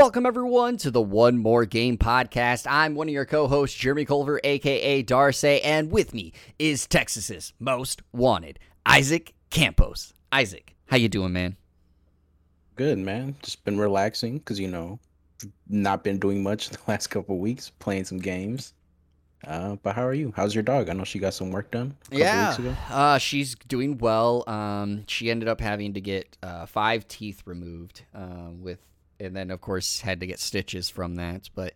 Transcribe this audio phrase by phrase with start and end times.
[0.00, 2.66] Welcome, everyone, to the One More Game podcast.
[2.66, 7.52] I'm one of your co hosts, Jeremy Culver, aka Darcy, and with me is Texas's
[7.58, 10.14] most wanted, Isaac Campos.
[10.32, 11.54] Isaac, how you doing, man?
[12.76, 13.36] Good, man.
[13.42, 14.98] Just been relaxing because, you know,
[15.68, 18.72] not been doing much the last couple weeks, playing some games.
[19.46, 20.32] Uh, but how are you?
[20.34, 20.88] How's your dog?
[20.88, 21.94] I know she got some work done.
[22.10, 22.56] yeah,
[22.90, 24.44] uh, she's doing well.
[24.48, 28.78] Um, she ended up having to get uh, five teeth removed uh, with
[29.20, 31.48] and then of course had to get stitches from that.
[31.54, 31.74] But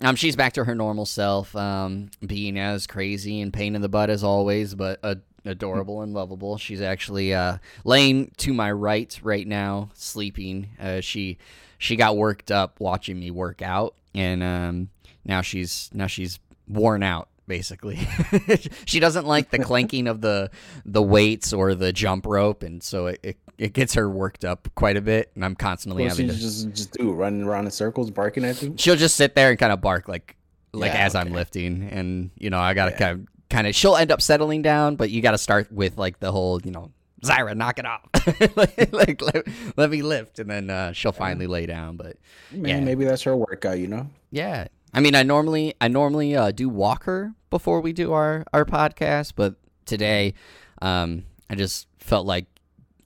[0.00, 3.88] um, she's back to her normal self, um, being as crazy and pain in the
[3.88, 4.98] butt as always, but
[5.44, 6.58] adorable and lovable.
[6.58, 10.68] She's actually uh, laying to my right right now, sleeping.
[10.78, 11.38] Uh, she
[11.78, 14.88] she got worked up watching me work out, and um,
[15.24, 16.38] now she's now she's
[16.68, 17.98] worn out basically.
[18.86, 20.52] she doesn't like the clanking of the
[20.86, 24.68] the weights or the jump rope, and so it, it, it gets her worked up
[24.76, 25.32] quite a bit.
[25.34, 28.62] And I'm constantly well, having to just just do running around in circles, barking at
[28.62, 28.74] you.
[28.78, 30.36] She'll just sit there and kind of bark like
[30.72, 31.26] like yeah, as okay.
[31.26, 32.98] I'm lifting, and you know I gotta yeah.
[32.98, 35.98] kind of kind of she'll end up settling down, but you got to start with
[35.98, 36.92] like the whole you know
[37.24, 38.08] Zyra, knock it off.
[38.56, 39.46] like, like let,
[39.76, 41.96] let, me lift, and then uh, she'll finally lay down.
[41.96, 42.16] But
[42.50, 44.06] Man, yeah, maybe that's her workout, you know.
[44.30, 48.44] Yeah, I mean, I normally I normally uh, do walk her before we do our
[48.52, 50.34] our podcast, but today
[50.82, 52.46] um, I just felt like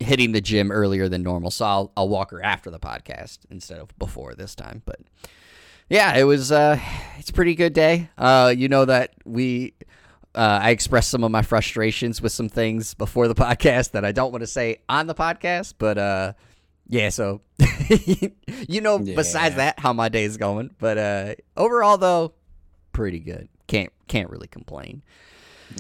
[0.00, 3.78] hitting the gym earlier than normal, so I'll I'll walk her after the podcast instead
[3.78, 4.82] of before this time.
[4.86, 5.00] But
[5.88, 6.78] yeah, it was uh,
[7.18, 8.08] it's a pretty good day.
[8.16, 9.74] Uh, you know that we.
[10.36, 14.10] Uh, I expressed some of my frustrations with some things before the podcast that I
[14.10, 16.32] don't want to say on the podcast, but uh,
[16.88, 17.40] yeah, so
[18.68, 19.16] you know, yeah.
[19.16, 20.70] besides that, how my day is going.
[20.78, 22.34] But uh overall though,
[22.92, 23.48] pretty good.
[23.66, 25.02] Can't can't really complain.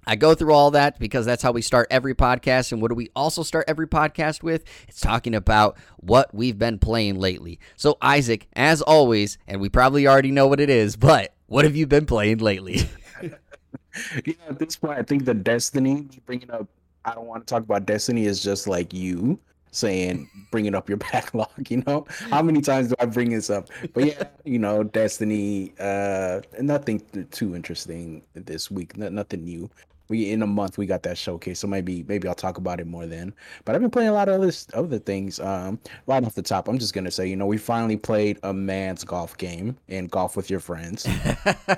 [0.08, 2.72] I go through all that because that's how we start every podcast.
[2.72, 4.64] And what do we also start every podcast with?
[4.88, 7.60] It's talking about what we've been playing lately.
[7.76, 11.76] So, Isaac, as always, and we probably already know what it is, but what have
[11.76, 12.88] you been playing lately?
[13.22, 16.66] yeah, at this point, I think the Destiny, bringing up,
[17.04, 19.38] I don't want to talk about Destiny, is just like you
[19.70, 23.68] saying bringing up your backlog you know how many times do i bring this up
[23.92, 29.68] but yeah you know destiny uh nothing too interesting this week nothing new
[30.08, 32.86] we in a month we got that showcase, so maybe maybe I'll talk about it
[32.86, 33.34] more then.
[33.64, 35.40] But I've been playing a lot of other other things.
[35.40, 38.52] Um, right off the top, I'm just gonna say, you know, we finally played a
[38.52, 41.06] man's golf game and golf with your friends.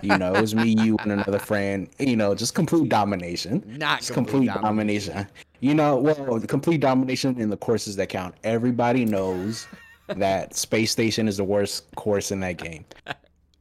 [0.02, 1.88] you know, it was me, you, and another friend.
[1.98, 3.64] You know, just complete domination.
[3.66, 5.14] Not just complete, complete domination.
[5.14, 5.36] domination.
[5.60, 8.34] You know, well, the complete domination in the courses that count.
[8.44, 9.66] Everybody knows
[10.08, 12.84] that Space Station is the worst course in that game.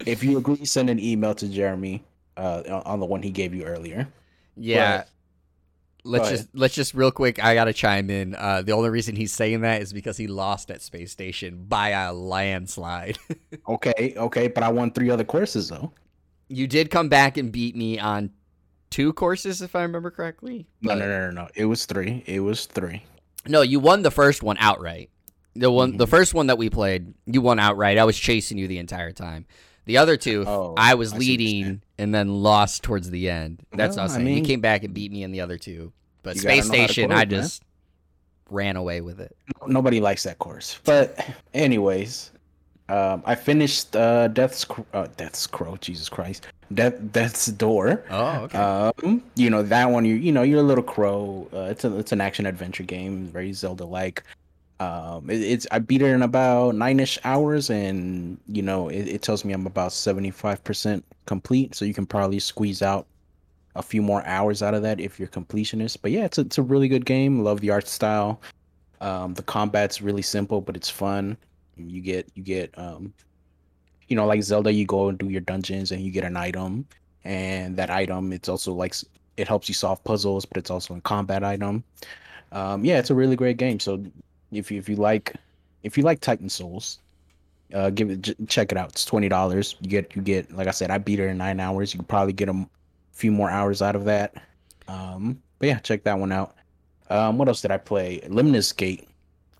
[0.05, 2.03] If you agree, send an email to Jeremy
[2.37, 4.07] uh, on the one he gave you earlier.
[4.59, 4.97] Yeah.
[4.97, 5.09] But,
[6.03, 7.43] let's just let's just real quick.
[7.43, 8.35] I gotta chime in.
[8.35, 11.89] Uh, the only reason he's saying that is because he lost at Space Station by
[11.89, 13.17] a landslide.
[13.67, 15.93] okay, okay, but I won three other courses though.
[16.47, 18.31] You did come back and beat me on
[18.89, 20.67] two courses, if I remember correctly.
[20.81, 21.47] No, no, no, no, no.
[21.55, 22.23] It was three.
[22.25, 23.03] It was three.
[23.47, 25.11] No, you won the first one outright.
[25.55, 25.97] The one, mm-hmm.
[25.97, 27.97] the first one that we played, you won outright.
[27.97, 29.45] I was chasing you the entire time.
[29.85, 33.61] The other two, oh, I was I leading and then lost towards the end.
[33.73, 34.25] That's well, what I was saying.
[34.25, 35.91] I mean, he came back and beat me in the other two.
[36.23, 37.63] But Space Station, I just
[38.49, 38.55] man.
[38.55, 39.35] ran away with it.
[39.67, 40.79] Nobody likes that course.
[40.83, 41.19] But
[41.53, 42.31] anyways,
[42.87, 45.77] um, I finished uh, Death's uh, Death's Crow.
[45.77, 48.05] Jesus Christ, Death Death's Door.
[48.09, 48.57] Oh, okay.
[48.57, 50.05] Um, you know that one.
[50.05, 51.47] You you know you're a little crow.
[51.53, 54.23] Uh, it's a it's an action adventure game, very Zelda like.
[54.79, 59.07] Um, it, it's I beat it in about nine ish hours, and you know it,
[59.07, 61.75] it tells me I'm about seventy five percent complete.
[61.75, 63.07] So you can probably squeeze out
[63.75, 65.97] a few more hours out of that if you're completionist.
[66.01, 67.43] But yeah, it's a, it's a really good game.
[67.43, 68.41] Love the art style.
[69.01, 71.37] Um, the combat's really simple, but it's fun.
[71.77, 73.13] You get you get um,
[74.07, 76.85] you know, like Zelda, you go and do your dungeons and you get an item,
[77.23, 78.95] and that item it's also like
[79.37, 81.83] it helps you solve puzzles, but it's also a combat item.
[82.51, 83.79] Um, yeah, it's a really great game.
[83.79, 84.03] So
[84.51, 85.33] if you if you like
[85.83, 86.99] if you like Titan Souls,
[87.73, 88.89] uh, give it check it out.
[88.89, 89.75] It's twenty dollars.
[89.81, 91.93] You get you get like I said, I beat her in nine hours.
[91.93, 92.67] You can probably get a
[93.11, 94.33] few more hours out of that.
[94.87, 96.55] Um, but yeah, check that one out.
[97.09, 98.21] Um, what else did I play?
[98.27, 99.07] Lemnis Gate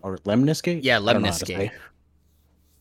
[0.02, 0.84] or Lemnis Gate?
[0.84, 1.72] Yeah, Lemnis Gate.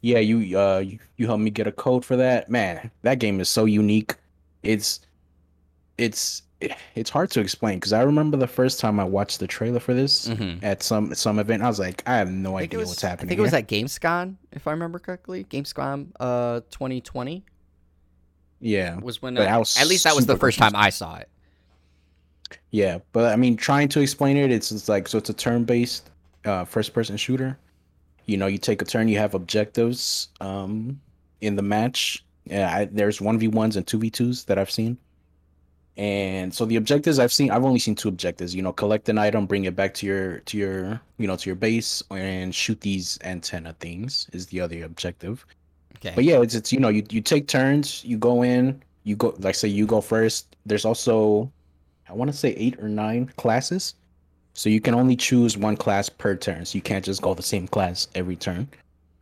[0.01, 2.50] Yeah, you uh you, you helped me get a code for that.
[2.50, 4.15] Man, that game is so unique.
[4.63, 5.01] It's
[5.97, 6.44] it's
[6.95, 9.94] it's hard to explain because I remember the first time I watched the trailer for
[9.94, 10.63] this mm-hmm.
[10.63, 11.63] at some some event.
[11.63, 13.27] I was like, I have no idea was, what's happening.
[13.27, 15.45] I think it was at Gamescom, if I remember correctly.
[15.45, 17.45] Gamescom, uh, 2020.
[18.61, 21.29] Yeah, was when uh, at least that was the first time I saw it.
[22.71, 26.09] Yeah, but I mean, trying to explain it, it's, it's like so it's a turn-based
[26.45, 27.57] uh, first-person shooter.
[28.25, 31.00] You know, you take a turn, you have objectives um,
[31.41, 32.23] in the match.
[32.45, 34.97] Yeah, I, there's one v ones and two v twos that I've seen.
[35.99, 38.55] And so the objectives I've seen, I've only seen two objectives.
[38.55, 41.49] You know, collect an item, bring it back to your to your you know to
[41.49, 45.45] your base, and shoot these antenna things is the other objective.
[45.97, 46.13] Okay.
[46.15, 49.35] But yeah, it's it's you know you you take turns, you go in, you go
[49.39, 50.55] like say you go first.
[50.65, 51.51] There's also
[52.09, 53.95] I want to say eight or nine classes,
[54.53, 56.63] so you can only choose one class per turn.
[56.63, 58.69] So you can't just go the same class every turn.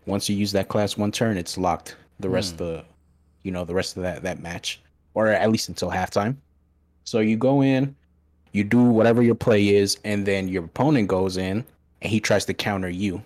[0.06, 1.96] Once you use that class one turn, it's locked.
[2.20, 2.52] The rest mm.
[2.54, 2.86] of the,
[3.42, 4.80] you know, the rest of that that match,
[5.16, 6.38] or at least until halftime.
[7.08, 7.96] So you go in,
[8.52, 11.64] you do whatever your play is, and then your opponent goes in
[12.02, 13.24] and he tries to counter you.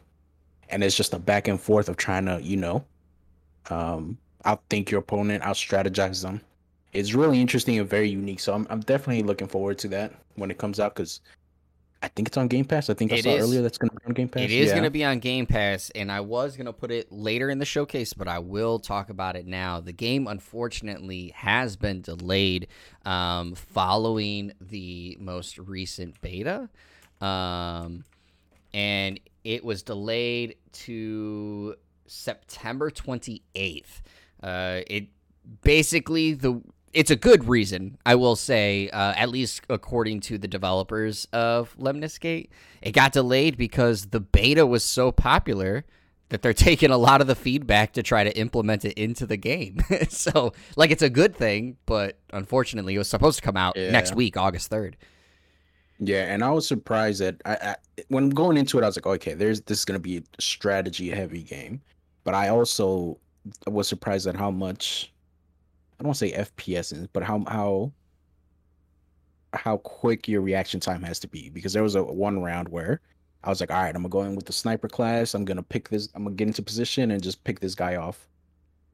[0.69, 2.85] And it's just a back and forth of trying to, you know,
[3.71, 6.41] um, outthink your opponent, out strategize them.
[6.93, 8.39] It's really interesting and very unique.
[8.39, 11.19] So I'm, I'm definitely looking forward to that when it comes out because
[12.03, 12.89] I think it's on Game Pass.
[12.89, 14.43] I think I it saw is, earlier that's going to be on Game Pass.
[14.43, 14.73] It is yeah.
[14.73, 17.59] going to be on Game Pass, and I was going to put it later in
[17.59, 19.79] the showcase, but I will talk about it now.
[19.79, 22.67] The game, unfortunately, has been delayed
[23.05, 26.69] um, following the most recent beta,
[27.21, 28.03] um,
[28.73, 31.75] and it was delayed to
[32.07, 34.01] September 28th.
[34.41, 35.07] Uh, it
[35.61, 36.61] basically the
[36.93, 41.75] it's a good reason, I will say, uh, at least according to the developers of
[41.77, 42.51] Lemnis Gate.
[42.81, 45.85] It got delayed because the beta was so popular
[46.29, 49.37] that they're taking a lot of the feedback to try to implement it into the
[49.37, 49.79] game.
[50.09, 53.91] so, like, it's a good thing, but unfortunately, it was supposed to come out yeah.
[53.91, 54.95] next week, August 3rd.
[56.03, 57.75] Yeah, and I was surprised that I, I
[58.07, 61.11] when going into it, I was like, okay, there's this is gonna be a strategy
[61.11, 61.79] heavy game,
[62.23, 63.19] but I also
[63.67, 65.13] was surprised at how much
[66.01, 67.91] I don't want to say FPS, but how how
[69.53, 71.51] how quick your reaction time has to be.
[71.51, 73.01] Because there was a one round where
[73.43, 75.35] I was like, all right, I'm gonna go in with the sniper class.
[75.35, 76.09] I'm gonna pick this.
[76.15, 78.27] I'm gonna get into position and just pick this guy off,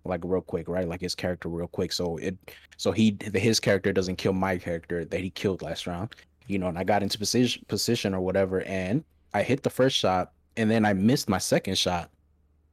[0.04, 0.86] like real quick, right?
[0.86, 1.94] Like his character real quick.
[1.94, 2.36] So it
[2.76, 6.14] so he his character doesn't kill my character that he killed last round.
[6.48, 9.02] You know, and I got into position position or whatever, and
[9.34, 12.10] I hit the first shot, and then I missed my second shot,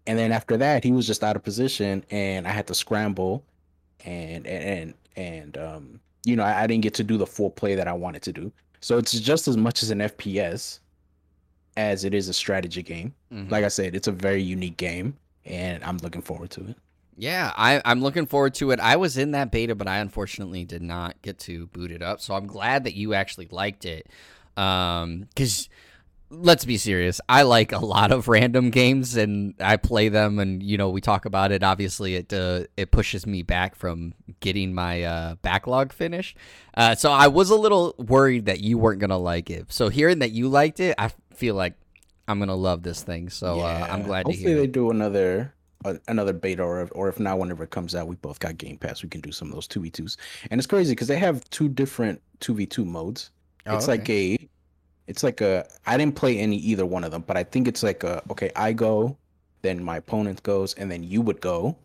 [0.08, 3.44] and then after that he was just out of position, and I had to scramble
[4.05, 7.75] and and and um, you know, I, I didn't get to do the full play
[7.75, 8.53] that I wanted to do.
[8.81, 10.81] So it's just as much as an FPS
[11.77, 13.15] as it is a strategy game.
[13.32, 13.51] Mm-hmm.
[13.51, 16.77] Like I said, it's a very unique game, and I'm looking forward to it.
[17.17, 18.81] Yeah, I, I'm looking forward to it.
[18.81, 22.20] I was in that beta, but I unfortunately did not get to boot it up.
[22.20, 24.08] So I'm glad that you actually liked it.
[24.56, 25.69] Um, because
[26.34, 27.20] let's be serious.
[27.29, 31.00] I like a lot of random games, and I play them, and you know we
[31.00, 31.62] talk about it.
[31.62, 36.36] Obviously, it uh, it pushes me back from getting my uh, backlog finished.
[36.76, 39.72] Uh, so I was a little worried that you weren't gonna like it.
[39.72, 41.74] So hearing that you liked it, I feel like
[42.29, 43.31] I'm gonna love this thing.
[43.31, 43.93] So uh, yeah.
[43.93, 44.26] I'm glad.
[44.26, 45.55] To hopefully, they do another
[46.08, 48.79] another beta or if, or if not whenever it comes out we both got game
[48.79, 50.17] pass we can do some of those 2v2s
[50.50, 53.31] and it's crazy because they have two different 2v2 modes
[53.67, 53.98] oh, it's okay.
[53.98, 54.48] like a
[55.06, 57.82] it's like a I didn't play any either one of them, but I think it's
[57.82, 59.17] like a okay, I go,
[59.63, 61.77] then my opponent goes, and then you would go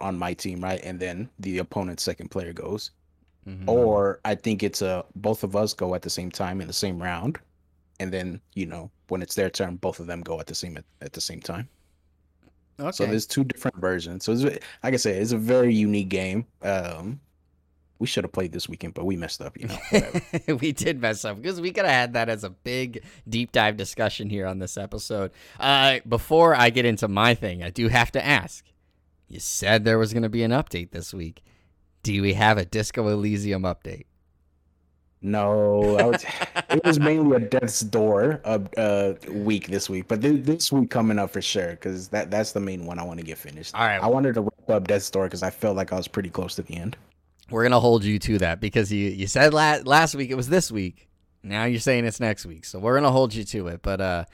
[0.00, 0.80] on my team, right?
[0.84, 2.90] And then the opponent's second player goes.
[3.48, 3.68] Mm-hmm.
[3.68, 6.72] Or I think it's a both of us go at the same time in the
[6.72, 7.38] same round,
[8.00, 10.78] and then you know when it's their turn, both of them go at the same
[11.00, 11.68] at the same time.
[12.78, 12.90] Okay.
[12.92, 14.24] So there's two different versions.
[14.24, 16.44] So it's, like I say, it's a very unique game.
[16.62, 17.20] Um,
[17.98, 20.56] we should have played this weekend, but we messed up, you know.
[20.60, 23.76] we did mess up because we could have had that as a big deep dive
[23.76, 25.30] discussion here on this episode.
[25.58, 28.64] Uh, before I get into my thing, I do have to ask.
[29.28, 31.42] You said there was going to be an update this week.
[32.02, 34.04] Do we have a Disco Elysium update?
[35.22, 36.24] No, was,
[36.70, 40.90] it was mainly a Death's Door uh, uh, week this week, but th- this week
[40.90, 43.74] coming up for sure because that that's the main one I want to get finished.
[43.74, 44.00] All right.
[44.00, 46.54] I wanted to wrap up Death's Door because I felt like I was pretty close
[46.56, 46.96] to the end.
[47.50, 50.48] We're gonna hold you to that because you you said la- last week it was
[50.48, 51.08] this week.
[51.42, 53.82] Now you're saying it's next week, so we're gonna hold you to it.
[53.82, 54.24] But uh,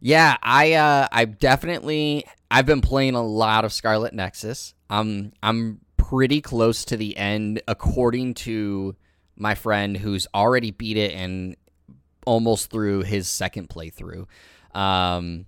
[0.00, 4.74] yeah, I uh, I definitely I've been playing a lot of Scarlet Nexus.
[4.88, 8.96] I'm I'm pretty close to the end according to
[9.36, 11.56] my friend who's already beat it and
[12.26, 14.26] almost through his second playthrough.
[14.74, 15.46] Um,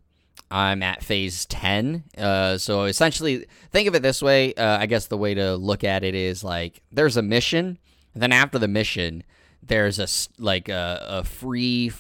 [0.53, 2.05] I'm at phase 10.
[2.19, 4.53] Uh, so essentially, think of it this way.
[4.53, 7.79] Uh, I guess the way to look at it is like there's a mission,
[8.15, 9.25] then after the mission,
[9.63, 10.07] there's a
[10.39, 11.91] like a, a free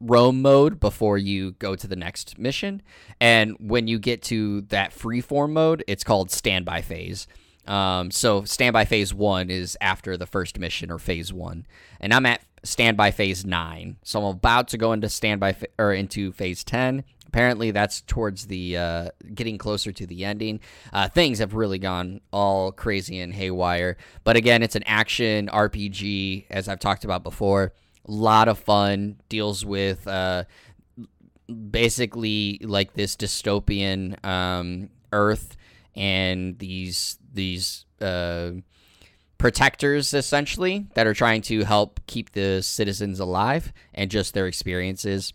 [0.00, 2.82] roam mode before you go to the next mission.
[3.20, 7.26] And when you get to that free form mode, it's called standby phase.
[7.66, 11.66] Um, so standby phase one is after the first mission or phase one,
[12.00, 13.96] and I'm at standby phase nine.
[14.02, 17.04] So I'm about to go into standby fa- or into phase ten.
[17.28, 20.60] Apparently, that's towards the uh, getting closer to the ending.
[20.92, 23.96] Uh, things have really gone all crazy and haywire.
[24.24, 27.72] But again, it's an action RPG, as I've talked about before.
[28.06, 29.20] A lot of fun.
[29.28, 30.44] Deals with uh,
[31.70, 35.56] basically like this dystopian um, Earth
[35.94, 38.52] and these these uh,
[39.38, 45.32] protectors essentially that are trying to help keep the citizens alive and just their experiences.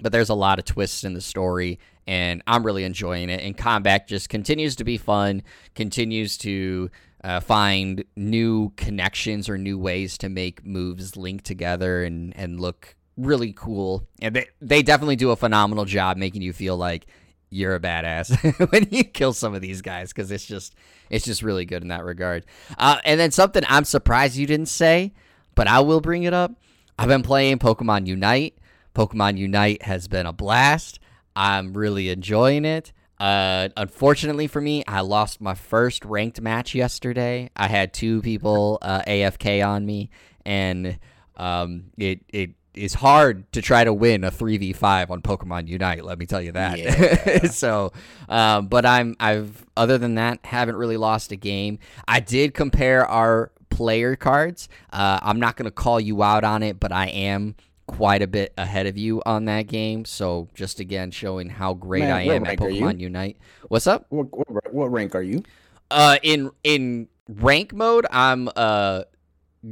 [0.00, 3.42] But there's a lot of twists in the story, and I'm really enjoying it.
[3.42, 5.42] And combat just continues to be fun,
[5.74, 6.90] continues to
[7.22, 12.96] uh, find new connections or new ways to make moves link together and, and look
[13.16, 14.06] really cool.
[14.20, 17.06] And they, they definitely do a phenomenal job making you feel like
[17.50, 20.74] you're a badass when you kill some of these guys because it's just
[21.10, 22.46] it's just really good in that regard.
[22.78, 25.12] Uh, and then something I'm surprised you didn't say,
[25.54, 26.52] but I will bring it up.
[26.98, 28.56] I've been playing Pokemon Unite.
[28.94, 30.98] Pokemon Unite has been a blast.
[31.36, 32.92] I'm really enjoying it.
[33.18, 37.50] Uh, unfortunately for me, I lost my first ranked match yesterday.
[37.54, 40.10] I had two people uh, AFK on me,
[40.46, 40.98] and
[41.36, 46.18] um, it it is hard to try to win a 3v5 on Pokemon Unite, let
[46.18, 46.78] me tell you that.
[46.78, 47.46] Yeah.
[47.50, 47.92] so,
[48.28, 51.78] um, but I'm I've other than that haven't really lost a game.
[52.06, 54.68] I did compare our player cards.
[54.92, 57.54] Uh, I'm not going to call you out on it, but I am
[57.90, 60.04] quite a bit ahead of you on that game.
[60.04, 62.82] So, just again showing how great Man, I am at rank are you?
[62.82, 63.36] Pokemon Unite.
[63.68, 64.06] What's up?
[64.10, 65.42] What, what, what rank are you?
[65.90, 69.02] Uh, in in rank mode, I'm uh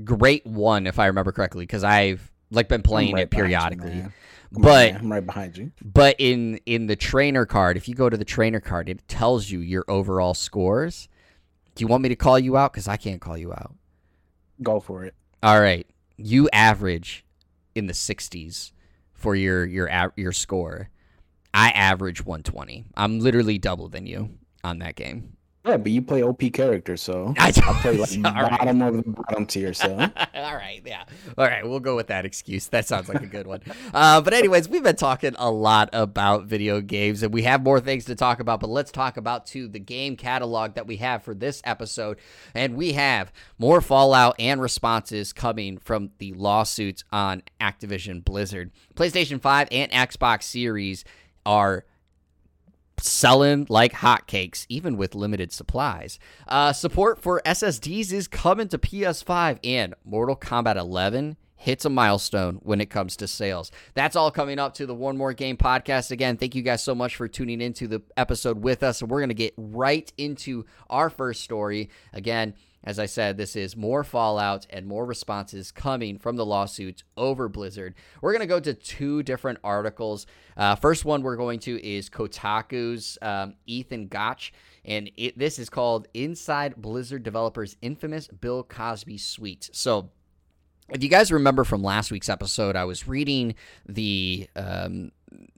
[0.04, 3.90] great one if I remember correctly because I've like been playing right it you, periodically.
[3.90, 4.12] man.
[4.52, 5.70] Come on, but I'm right behind you.
[5.84, 9.50] but in in the trainer card, if you go to the trainer card, it tells
[9.50, 11.08] you your overall scores.
[11.76, 12.72] Do you want me to call you out?
[12.72, 13.75] Because I can't call you out.
[14.60, 15.14] Go for it.
[15.42, 17.25] All right, you average
[17.78, 18.73] in the 60s
[19.14, 20.90] for your your your score.
[21.54, 22.85] I average 120.
[22.94, 24.30] I'm literally double than you
[24.62, 25.38] on that game.
[25.67, 28.59] Yeah, but you play OP characters, so I I play like All right.
[28.59, 29.75] bottom of the bottom tier.
[29.75, 29.93] So
[30.35, 31.05] All right, yeah.
[31.37, 32.69] All right, we'll go with that excuse.
[32.69, 33.61] That sounds like a good one.
[33.93, 37.81] Uh, but anyways, we've been talking a lot about video games, and we have more
[37.81, 38.61] things to talk about.
[38.61, 42.19] But let's talk about to the game catalog that we have for this episode,
[42.55, 48.71] and we have more Fallout and responses coming from the lawsuits on Activision Blizzard.
[48.95, 51.05] PlayStation Five and Xbox Series
[51.45, 51.85] are
[53.00, 56.19] selling like hotcakes, even with limited supplies.
[56.47, 62.61] Uh, support for SSDs is coming to PS5, and Mortal Kombat 11 hits a milestone
[62.62, 63.71] when it comes to sales.
[63.95, 66.11] That's all coming up to the One More Game podcast.
[66.11, 69.02] Again, thank you guys so much for tuning into the episode with us.
[69.02, 71.90] And we're going to get right into our first story.
[72.12, 77.02] Again, as I said, this is more fallout and more responses coming from the lawsuits
[77.16, 77.94] over Blizzard.
[78.23, 80.26] We're going to go to two different articles.
[80.56, 84.52] Uh, first one we're going to is Kotaku's um, Ethan Gach,
[84.85, 89.68] and it, this is called Inside Blizzard Developers' Infamous Bill Cosby Suite.
[89.73, 90.11] So,
[90.90, 93.54] if you guys remember from last week's episode, I was reading
[93.87, 95.12] the um,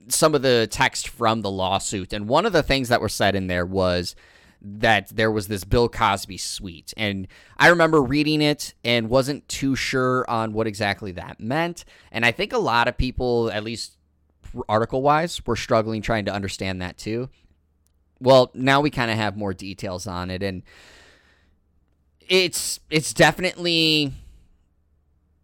[0.09, 3.35] some of the text from the lawsuit, and one of the things that were said
[3.35, 4.15] in there was
[4.61, 6.93] that there was this Bill Cosby suite.
[6.95, 7.27] And
[7.57, 11.83] I remember reading it and wasn't too sure on what exactly that meant.
[12.11, 13.97] And I think a lot of people, at least
[14.69, 17.29] article wise, were struggling trying to understand that too.
[18.19, 20.61] Well, now we kind of have more details on it and
[22.31, 24.13] it's it's definitely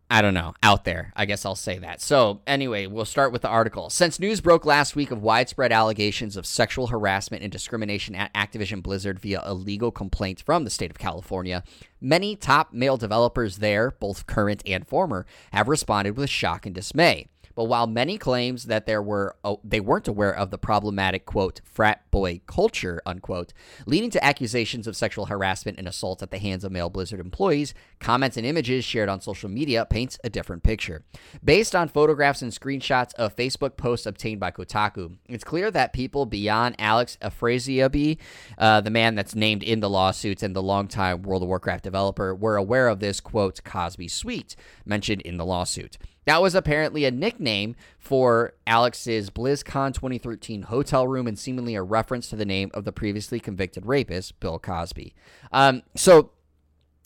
[0.09, 1.11] I don't know, out there.
[1.17, 2.01] I guess I'll say that.
[2.01, 3.89] So, anyway, we'll start with the article.
[3.89, 8.81] Since news broke last week of widespread allegations of sexual harassment and discrimination at Activision
[8.81, 11.61] Blizzard via a legal complaint from the state of California,
[11.99, 17.27] many top male developers there, both current and former, have responded with shock and dismay.
[17.57, 21.59] But while many claims that there were oh, they weren't aware of the problematic quote
[21.65, 23.51] frat boy culture unquote,
[23.87, 27.73] leading to accusations of sexual harassment and assault at the hands of male Blizzard employees,
[27.99, 31.03] comments and images shared on social media paints a different picture.
[31.43, 36.27] Based on photographs and screenshots of Facebook posts obtained by Kotaku, it's clear that people
[36.27, 38.19] beyond Alex Afrasiabi,
[38.59, 42.35] uh, the man that's named in the lawsuits and the longtime World of Warcraft developer,
[42.35, 45.97] were aware of this quote Cosby Suite mentioned in the lawsuit.
[46.27, 52.29] That was apparently a nickname for Alex's BlizzCon 2013 hotel room and seemingly a reference
[52.29, 55.15] to the name of the previously convicted rapist, Bill Cosby.
[55.53, 56.31] Um, so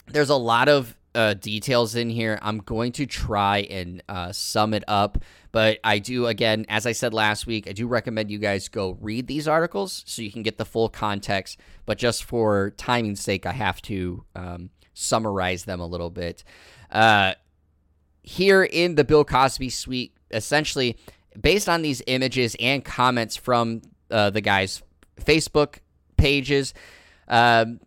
[0.07, 2.39] there's a lot of uh, details in here.
[2.41, 5.19] I'm going to try and uh, sum it up,
[5.51, 8.97] but I do, again, as I said last week, I do recommend you guys go
[8.99, 11.59] read these articles so you can get the full context.
[11.85, 16.43] But just for timing's sake, I have to um, summarize them a little bit.
[16.89, 17.35] Uh,
[18.21, 20.97] here in the Bill Cosby suite, essentially
[21.39, 24.81] based on these images and comments from uh, the guy's
[25.19, 25.77] Facebook
[26.17, 26.73] pages.
[27.27, 27.79] Um,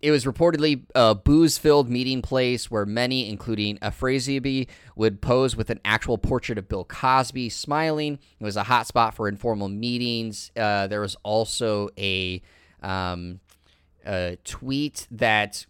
[0.00, 5.70] it was reportedly a booze filled meeting place where many, including Afrasiabi, would pose with
[5.70, 8.18] an actual portrait of Bill Cosby smiling.
[8.40, 10.50] It was a hotspot for informal meetings.
[10.56, 12.42] Uh, there was also a,
[12.82, 13.38] um,
[14.04, 15.66] a tweet that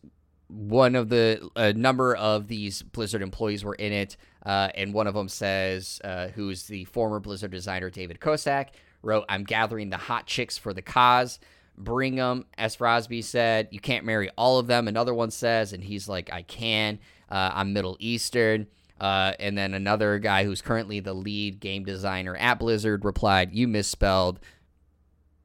[0.53, 5.07] one of the a number of these Blizzard employees were in it, uh, and one
[5.07, 8.69] of them says, uh, who's the former Blizzard designer David Kosak,
[9.03, 11.39] wrote, "I'm gathering the hot chicks for the cause.
[11.79, 15.83] Bring them." As Frosby said, "You can't marry all of them." Another one says, and
[15.83, 16.99] he's like, "I can.
[17.31, 18.67] Uh, I'm Middle Eastern."
[19.01, 23.67] Uh, and then another guy who's currently the lead game designer at Blizzard replied, "You
[23.67, 24.39] misspelled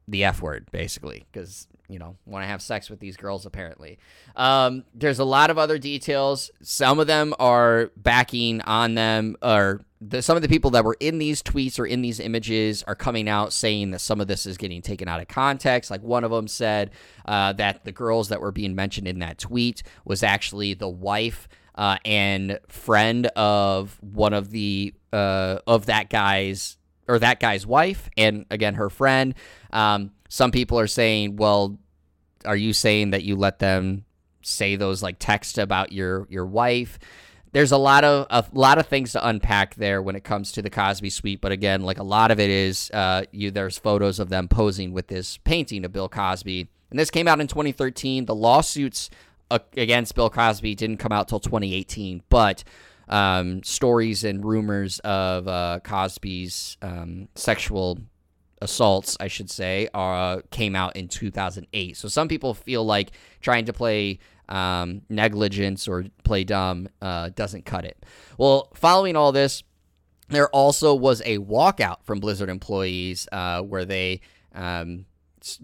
[0.08, 3.98] the F word, basically, because you know, want to have sex with these girls, apparently.
[4.36, 6.52] Um, there's a lot of other details.
[6.62, 10.98] Some of them are backing on them, or the, some of the people that were
[11.00, 14.46] in these tweets or in these images are coming out saying that some of this
[14.46, 15.90] is getting taken out of context.
[15.90, 16.92] Like one of them said
[17.26, 21.48] uh, that the girls that were being mentioned in that tweet was actually the wife.
[21.76, 26.76] Uh, and friend of one of the uh, of that guy's
[27.08, 29.36] or that guy's wife, and again her friend.
[29.72, 31.78] Um, some people are saying, well,
[32.46, 34.06] are you saying that you let them
[34.42, 37.00] say those like text about your your wife?
[37.54, 40.62] There's a lot of a lot of things to unpack there when it comes to
[40.62, 43.52] the Cosby Suite, but again, like a lot of it is uh, you.
[43.52, 47.40] There's photos of them posing with this painting of Bill Cosby, and this came out
[47.40, 48.26] in 2013.
[48.26, 49.10] The lawsuits
[49.50, 52.64] against Bill Cosby didn't come out till 2018, but
[53.08, 57.98] um, stories and rumors of uh, Cosby's um, sexual
[58.62, 61.98] assaults, I should say, uh, came out in 2008.
[61.98, 67.66] So some people feel like trying to play um, negligence or play dumb uh, doesn't
[67.66, 68.06] cut it.
[68.38, 69.64] Well, following all this,
[70.30, 74.22] there also was a walkout from Blizzard employees uh, where they
[74.54, 75.06] um,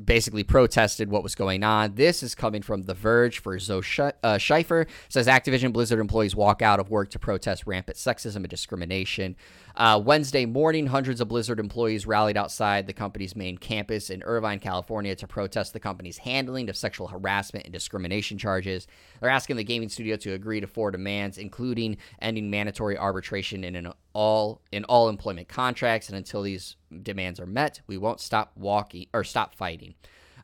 [0.03, 1.95] basically protested what was going on.
[1.95, 3.83] This is coming from The Verge for Zoe
[4.23, 4.87] uh, Schiffer.
[5.09, 9.35] Says Activision Blizzard employees walk out of work to protest rampant sexism and discrimination.
[9.75, 14.59] Uh, Wednesday morning, hundreds of Blizzard employees rallied outside the company's main campus in Irvine,
[14.59, 18.85] California, to protest the company's handling of sexual harassment and discrimination charges.
[19.19, 23.91] They're asking the gaming studio to agree to four demands, including ending mandatory arbitration in
[24.13, 29.07] all in all employment contracts, and until these demands are met, we won't stop walking
[29.11, 29.95] or stop fighting.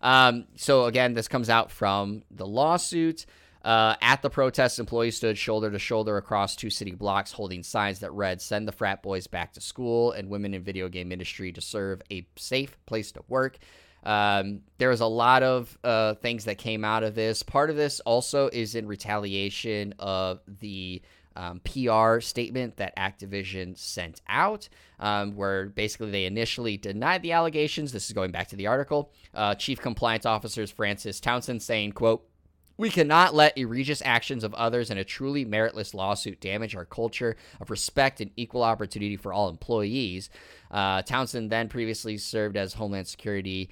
[0.01, 3.27] Um, so again, this comes out from the lawsuit.
[3.63, 7.99] Uh, at the protest, employees stood shoulder to shoulder across two city blocks holding signs
[7.99, 11.51] that read, Send the frat boys back to school and women in video game industry
[11.51, 13.57] to serve a safe place to work.
[14.03, 17.43] Um, there was a lot of uh, things that came out of this.
[17.43, 21.01] Part of this also is in retaliation of the
[21.35, 24.67] um, PR statement that Activision sent out,
[24.99, 27.91] um, where basically they initially denied the allegations.
[27.91, 29.11] This is going back to the article.
[29.33, 32.28] Uh, Chief Compliance Officers Frances Townsend saying, "quote
[32.79, 37.35] we cannot let egregious actions of others in a truly meritless lawsuit damage our culture
[37.59, 40.29] of respect and equal opportunity for all employees.
[40.71, 43.69] Uh, Townsend then previously served as Homeland Security.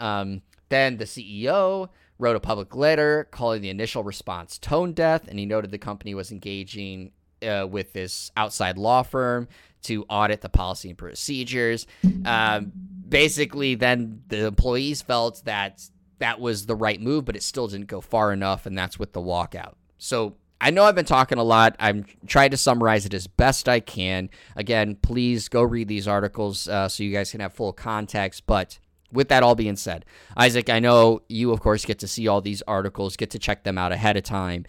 [0.00, 5.38] Um, then the CEO wrote a public letter calling the initial response tone deaf, and
[5.38, 7.12] he noted the company was engaging
[7.46, 9.46] uh, with this outside law firm
[9.82, 11.86] to audit the policy and procedures.
[12.24, 12.72] Um,
[13.08, 15.88] basically, then the employees felt that
[16.20, 19.12] that was the right move, but it still didn't go far enough, and that's with
[19.12, 19.74] the walkout.
[19.98, 21.74] So I know I've been talking a lot.
[21.78, 24.28] I'm trying to summarize it as best I can.
[24.56, 28.46] Again, please go read these articles uh, so you guys can have full context.
[28.46, 28.78] But
[29.10, 30.04] with that all being said,
[30.36, 33.64] Isaac, I know you, of course, get to see all these articles, get to check
[33.64, 34.66] them out ahead of time.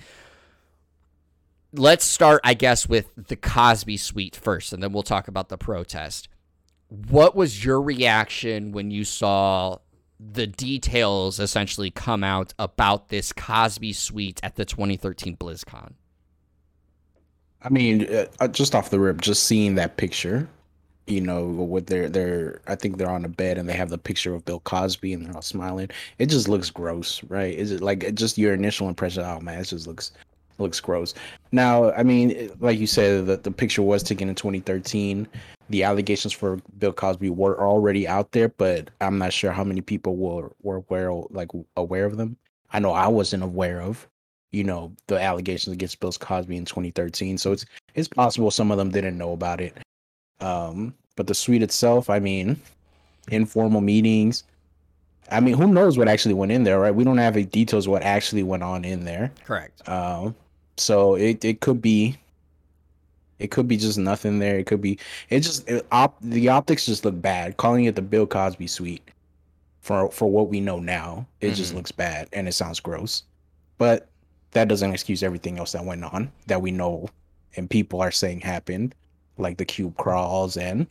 [1.74, 5.58] Let's start, I guess, with the Cosby suite first, and then we'll talk about the
[5.58, 6.30] protest.
[6.88, 9.78] What was your reaction when you saw
[10.22, 15.94] the details essentially come out about this Cosby suite at the 2013 BlizzCon?
[17.64, 20.48] I mean, uh, uh, just off the rip, just seeing that picture,
[21.08, 23.98] you know, with their their, I think they're on a bed and they have the
[23.98, 25.90] picture of Bill Cosby and they're all smiling.
[26.18, 27.54] It just looks gross, right?
[27.54, 29.24] Is it like just your initial impression?
[29.24, 30.12] Oh man, it just looks
[30.58, 31.14] looks gross.
[31.52, 35.28] Now, I mean, like you said, that the picture was taken in 2013
[35.72, 39.82] the allegations for Bill Cosby were already out there, but I'm not sure how many
[39.82, 42.38] people were were aware like aware of them.
[42.74, 44.08] I know I wasn't aware of,
[44.52, 47.38] you know, the allegations against Bill Cosby in 2013.
[47.38, 49.78] So it's it's possible some of them didn't know about it.
[50.40, 52.60] Um, but the suite itself, I mean,
[53.30, 54.44] informal meetings.
[55.30, 56.94] I mean, who knows what actually went in there, right?
[56.94, 59.32] We don't have any details what actually went on in there.
[59.46, 59.88] Correct.
[59.88, 60.36] Um,
[60.78, 62.18] so it, it could be
[63.42, 64.58] it could be just nothing there.
[64.58, 64.98] It could be
[65.30, 67.58] it just it, op, the optics just look bad.
[67.58, 69.10] Calling it the Bill Cosby suite
[69.82, 71.56] for for what we know now, it mm-hmm.
[71.56, 73.24] just looks bad and it sounds gross.
[73.78, 74.08] But
[74.52, 77.10] that doesn't excuse everything else that went on that we know
[77.56, 78.96] and people are saying happened,
[79.38, 80.88] like the cube crawls and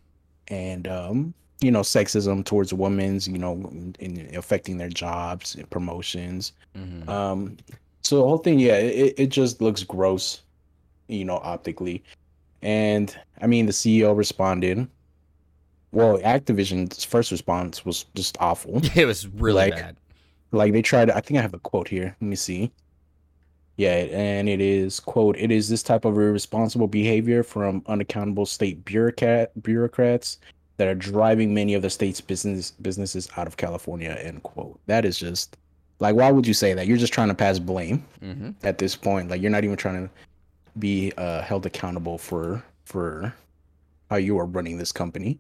[0.49, 5.69] and um you know sexism towards women's you know in, in affecting their jobs and
[5.71, 6.53] promotions.
[6.77, 7.09] Mm-hmm.
[7.09, 7.57] Um,
[8.03, 10.43] so the whole thing, yeah, it, it just looks gross,
[11.09, 12.03] you know, optically.
[12.63, 14.89] And I mean, the CEO responded.
[15.93, 18.81] Well, Activision's first response was just awful.
[18.95, 19.97] It was really like, bad.
[20.53, 21.11] Like they tried.
[21.11, 22.17] I think I have a quote here.
[22.21, 22.71] Let me see.
[23.77, 25.37] Yeah, and it is quote.
[25.39, 30.39] It is this type of irresponsible behavior from unaccountable state bureaucrat bureaucrats
[30.77, 34.19] that are driving many of the state's business businesses out of California.
[34.21, 34.79] End quote.
[34.87, 35.57] That is just
[35.99, 36.87] like why would you say that?
[36.87, 38.51] You're just trying to pass blame mm-hmm.
[38.63, 39.31] at this point.
[39.31, 40.15] Like you're not even trying to
[40.79, 43.35] be uh, held accountable for for
[44.11, 45.39] how you are running this company.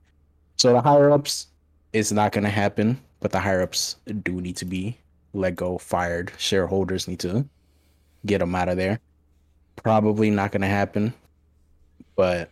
[0.56, 1.48] So the higher ups,
[1.92, 4.96] it's not going to happen, but the higher ups do need to be
[5.32, 6.32] let go, fired.
[6.38, 7.46] Shareholders need to
[8.26, 9.00] get them out of there.
[9.76, 11.14] Probably not going to happen,
[12.16, 12.50] but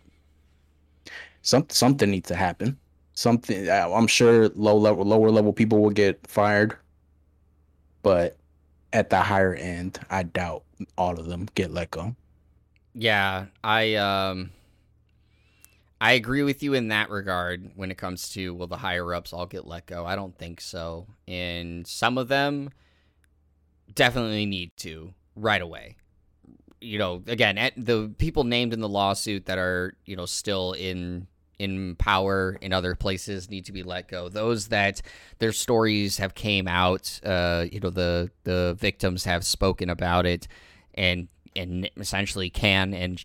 [1.42, 2.78] some something needs to happen.
[3.12, 6.76] Something I'm sure low level, lower level people will get fired,
[8.02, 8.36] but
[8.92, 10.62] at the higher end, I doubt
[10.96, 12.14] all of them get let go.
[13.00, 14.50] Yeah, I um
[16.00, 19.32] I agree with you in that regard when it comes to will the higher ups
[19.32, 20.04] all get let go?
[20.04, 21.06] I don't think so.
[21.28, 22.70] And some of them
[23.94, 25.96] definitely need to right away.
[26.80, 31.28] You know, again, the people named in the lawsuit that are, you know, still in
[31.60, 34.28] in power in other places need to be let go.
[34.28, 35.02] Those that
[35.38, 40.48] their stories have came out, uh, you know, the the victims have spoken about it
[40.98, 43.24] and and essentially can and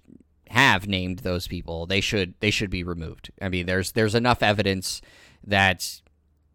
[0.50, 3.32] have named those people, they should they should be removed.
[3.42, 5.02] I mean, there's there's enough evidence
[5.46, 6.02] that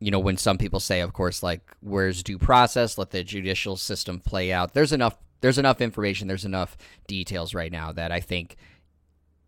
[0.01, 2.99] you know when some people say, of course, like where's due process?
[2.99, 4.75] Let the judicial system play out.
[4.75, 6.29] There's enough there's enough information.
[6.29, 6.77] There's enough
[7.07, 8.57] details right now that I think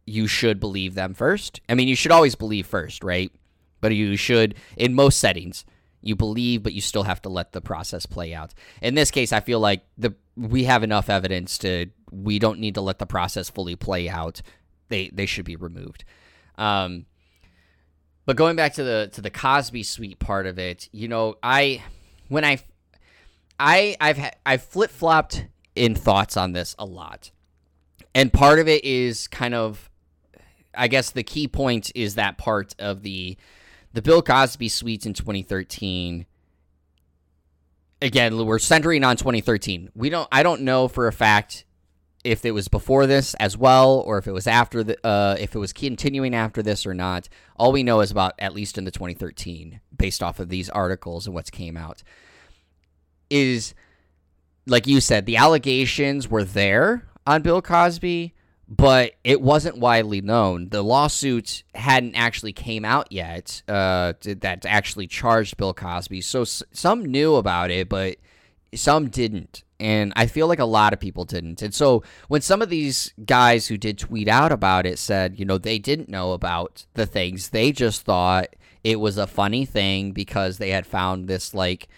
[0.06, 1.61] you should believe them first.
[1.68, 3.30] I mean, you should always believe first, right?
[3.80, 5.64] But you should in most settings
[6.02, 8.54] you believe, but you still have to let the process play out.
[8.80, 12.75] In this case, I feel like the we have enough evidence to we don't need
[12.75, 14.42] to let the process fully play out.
[14.88, 16.05] They they should be removed.
[16.59, 17.07] Um,
[18.27, 21.83] but going back to the to the Cosby suite part of it, you know, I
[22.29, 22.61] when I
[23.59, 27.31] I I've I've flip flopped in thoughts on this a lot,
[28.14, 29.90] and part of it is kind of,
[30.75, 33.37] I guess the key point is that part of the
[33.92, 36.27] the Bill Cosby Suite in 2013
[38.03, 41.64] again we're centering on 2013 we don't i don't know for a fact
[42.24, 45.54] if it was before this as well or if it was after the uh, if
[45.54, 48.85] it was continuing after this or not all we know is about at least in
[48.85, 52.02] the 2013 based off of these articles and what's came out
[53.30, 53.74] is
[54.66, 58.35] like you said the allegations were there on bill cosby
[58.70, 60.68] but it wasn't widely known.
[60.68, 66.20] The lawsuit hadn't actually came out yet uh, that actually charged Bill Cosby.
[66.20, 68.18] So some knew about it, but
[68.72, 69.64] some didn't.
[69.80, 71.62] And I feel like a lot of people didn't.
[71.62, 75.44] And so when some of these guys who did tweet out about it said, you
[75.44, 80.12] know, they didn't know about the things, they just thought it was a funny thing
[80.12, 81.88] because they had found this like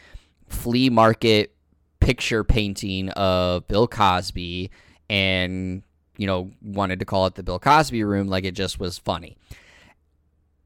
[0.46, 1.54] flea market
[2.00, 4.70] picture painting of Bill Cosby
[5.08, 5.82] and
[6.16, 9.36] you know wanted to call it the Bill Cosby room like it just was funny.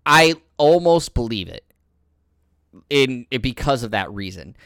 [0.05, 1.64] I almost believe it
[2.88, 4.57] in because of that reason.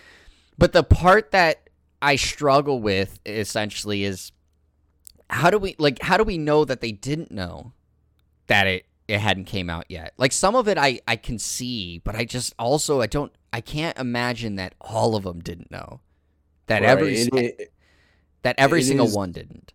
[0.58, 1.69] But the part that
[2.02, 4.32] I struggle with essentially is
[5.28, 7.72] how do we like how do we know that they didn't know
[8.46, 10.14] that it it hadn't came out yet?
[10.16, 13.60] Like some of it I I can see, but I just also I don't I
[13.60, 16.00] can't imagine that all of them didn't know.
[16.66, 17.72] That Right, every it- it-
[18.42, 19.72] that every single is- one didn't.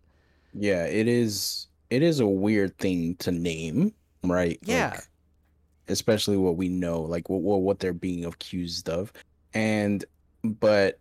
[0.54, 1.68] yeah, it is.
[1.92, 4.58] It is a weird thing to name, right?
[4.64, 4.92] Yeah.
[4.92, 5.02] Like,
[5.88, 9.14] especially what we know, like what what what they're being accused of,
[9.54, 10.04] and
[10.44, 11.00] but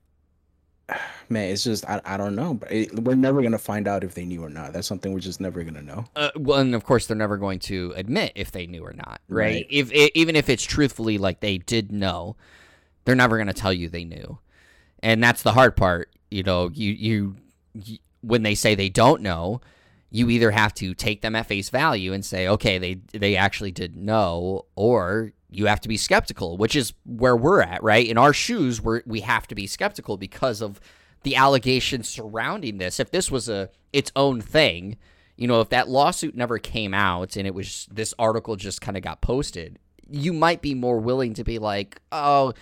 [1.28, 2.54] man, it's just I, I don't know.
[2.54, 4.72] But it, we're never gonna find out if they knew or not.
[4.72, 6.04] That's something we're just never gonna know.
[6.16, 9.20] Uh, well, and of course, they're never going to admit if they knew or not,
[9.28, 9.54] right?
[9.54, 9.66] Right.
[9.70, 12.36] If even if it's truthfully like they did know,
[13.04, 14.38] they're never going to tell you they knew,
[15.02, 16.10] and that's the hard part.
[16.30, 17.36] You know, you, you
[17.74, 19.60] you when they say they don't know,
[20.10, 23.72] you either have to take them at face value and say, okay, they they actually
[23.72, 28.06] did know, or you have to be skeptical, which is where we're at, right?
[28.06, 30.80] In our shoes, we we have to be skeptical because of
[31.22, 33.00] the allegations surrounding this.
[33.00, 34.96] If this was a its own thing,
[35.36, 38.96] you know, if that lawsuit never came out and it was this article just kind
[38.96, 42.52] of got posted, you might be more willing to be like, oh,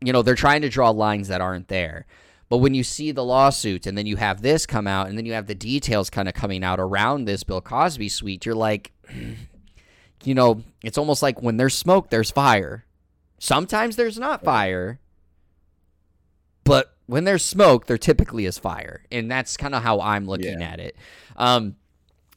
[0.00, 2.06] you know, they're trying to draw lines that aren't there.
[2.48, 5.26] But when you see the lawsuit and then you have this come out and then
[5.26, 8.92] you have the details kind of coming out around this Bill Cosby suite, you're like,
[10.24, 12.84] you know, it's almost like when there's smoke, there's fire.
[13.38, 14.98] Sometimes there's not fire,
[16.64, 19.04] but when there's smoke, there typically is fire.
[19.12, 20.68] And that's kind of how I'm looking Yeah.
[20.72, 20.96] at it.
[21.36, 21.76] Um,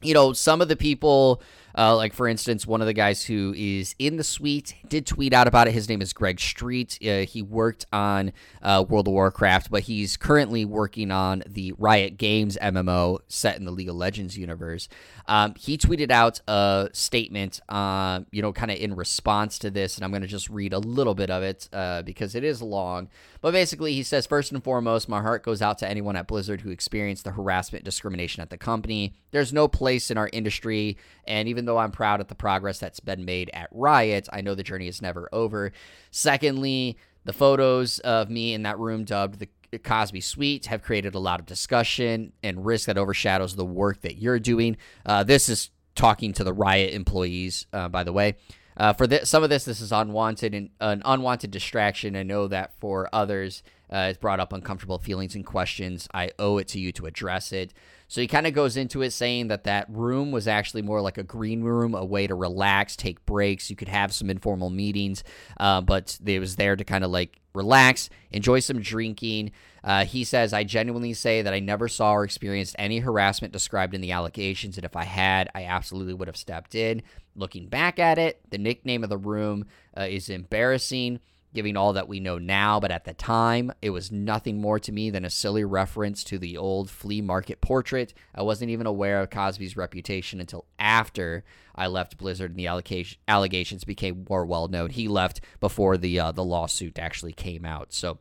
[0.01, 1.41] you know, some of the people,
[1.79, 5.31] uh, like for instance, one of the guys who is in the suite did tweet
[5.31, 5.71] out about it.
[5.71, 6.99] His name is Greg Street.
[7.01, 12.17] Uh, he worked on uh, World of Warcraft, but he's currently working on the Riot
[12.17, 14.89] Games MMO set in the League of Legends universe.
[15.29, 19.95] Um, he tweeted out a statement, uh, you know, kind of in response to this,
[19.95, 22.61] and I'm going to just read a little bit of it uh, because it is
[22.61, 23.07] long.
[23.39, 26.61] But basically, he says, first and foremost, my heart goes out to anyone at Blizzard
[26.61, 29.13] who experienced the harassment, discrimination at the company.
[29.31, 32.99] There's no place in our industry, and even though I'm proud at the progress that's
[32.99, 35.71] been made at Riot, I know the journey is never over.
[36.09, 39.37] Secondly, the photos of me in that room dubbed
[39.69, 44.01] the Cosby Suite have created a lot of discussion and risk that overshadows the work
[44.01, 44.77] that you're doing.
[45.05, 48.35] Uh, this is talking to the Riot employees, uh, by the way.
[48.75, 52.15] Uh, for this, some of this, this is unwanted and an unwanted distraction.
[52.15, 53.61] I know that for others,
[53.93, 56.07] uh, it's brought up uncomfortable feelings and questions.
[56.15, 57.75] I owe it to you to address it.
[58.09, 61.19] So he kind of goes into it saying that that room was actually more like
[61.19, 63.69] a green room, a way to relax, take breaks.
[63.69, 65.23] You could have some informal meetings,
[65.59, 69.51] uh, but it was there to kind of like relax, enjoy some drinking.
[69.83, 73.93] Uh, he says, I genuinely say that I never saw or experienced any harassment described
[73.93, 77.03] in the allegations, and if I had, I absolutely would have stepped in.
[77.35, 81.19] Looking back at it, the nickname of the room uh, is embarrassing
[81.53, 84.91] giving all that we know now, but at the time, it was nothing more to
[84.91, 88.13] me than a silly reference to the old flea market portrait.
[88.35, 91.43] I wasn't even aware of Cosby's reputation until after
[91.75, 94.91] I left Blizzard and the allegation, allegations became more well known.
[94.91, 97.93] He left before the uh, the lawsuit actually came out.
[97.93, 98.19] So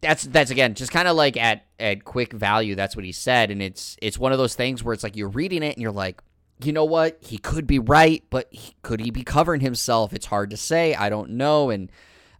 [0.00, 2.74] that's that's again just kind of like at at quick value.
[2.74, 5.28] That's what he said, and it's it's one of those things where it's like you're
[5.28, 6.22] reading it and you're like,
[6.62, 7.18] you know what?
[7.20, 10.12] He could be right, but he, could he be covering himself?
[10.14, 10.94] It's hard to say.
[10.94, 11.90] I don't know, and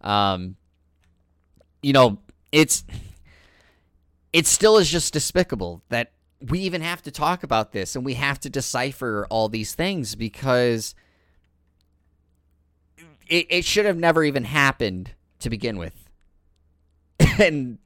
[0.01, 0.55] um,
[1.81, 2.19] you know,
[2.51, 2.83] it's
[4.33, 6.11] it still is just despicable that
[6.41, 10.15] we even have to talk about this and we have to decipher all these things
[10.15, 10.95] because
[13.27, 16.09] it, it should have never even happened to begin with.
[17.39, 17.77] and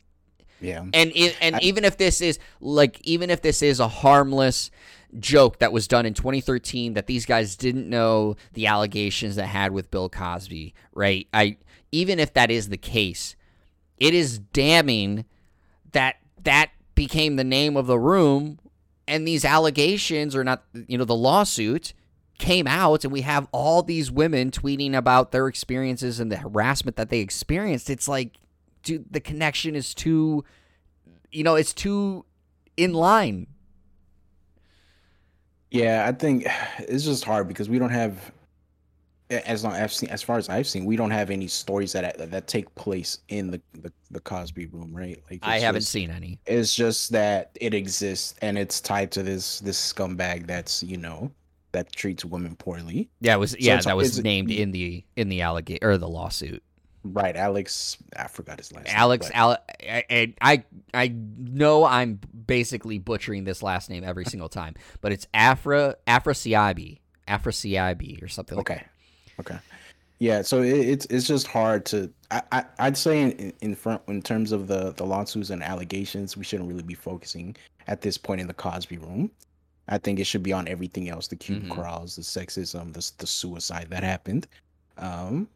[0.61, 0.79] Yeah.
[0.93, 4.71] and it, and I- even if this is like even if this is a harmless
[5.19, 9.71] joke that was done in 2013 that these guys didn't know the allegations that had
[9.71, 11.27] with Bill Cosby, right?
[11.33, 11.57] I
[11.91, 13.35] even if that is the case,
[13.97, 15.25] it is damning
[15.93, 18.59] that that became the name of the room
[19.07, 21.93] and these allegations or not you know the lawsuit
[22.37, 26.97] came out and we have all these women tweeting about their experiences and the harassment
[26.97, 28.33] that they experienced it's like
[28.85, 30.43] dude the connection is too
[31.31, 32.23] you know it's too
[32.77, 33.47] in line
[35.71, 36.45] Yeah, I think
[36.79, 38.31] it's just hard because we don't have,
[39.29, 42.17] as long I've seen, as far as I've seen, we don't have any stories that
[42.31, 45.21] that take place in the the, the Cosby room, right?
[45.29, 49.23] Like i haven't just- seen any It's just that it exists and it's tied to
[49.23, 51.31] this this scumbag that's you know
[51.73, 53.09] that treats women poorly.
[53.19, 56.07] yeah it was yeah it's- that was named in the in the allegation or the
[56.07, 56.63] lawsuit
[57.07, 57.97] Right, Alex.
[58.17, 58.95] I forgot his last name.
[58.97, 59.39] Alex, name.
[59.39, 59.57] Ale-
[60.09, 65.27] I, I I know I'm basically butchering this last name every single time, but it's
[65.31, 68.83] Afra Afrasiabi, Afrasiabi or something like Okay.
[69.39, 69.57] Okay.
[70.17, 72.11] Yeah, so it, it's it's just hard to.
[72.31, 76.35] I, I I'd say in, in front in terms of the the lawsuits and allegations,
[76.35, 77.55] we shouldn't really be focusing
[77.87, 79.29] at this point in the Cosby room.
[79.89, 81.69] I think it should be on everything else: the cube Mhm.
[81.69, 84.47] crawls, the sexism, the the suicide that happened.
[84.97, 85.47] Um,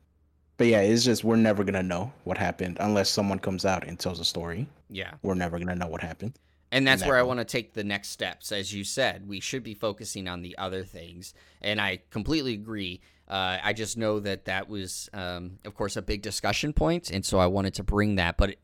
[0.59, 3.97] but yeah, it's just we're never gonna know what happened unless someone comes out and
[3.97, 4.67] tells a story.
[4.89, 5.13] Yeah.
[5.21, 6.33] We're never gonna know what happened.
[6.69, 8.51] And that's that where I want to take the next steps.
[8.51, 11.33] As you said, we should be focusing on the other things.
[11.61, 12.99] And I completely agree.
[13.27, 17.25] Uh, I just know that that was, um, of course, a big discussion point, And
[17.25, 18.37] so I wanted to bring that.
[18.37, 18.57] But,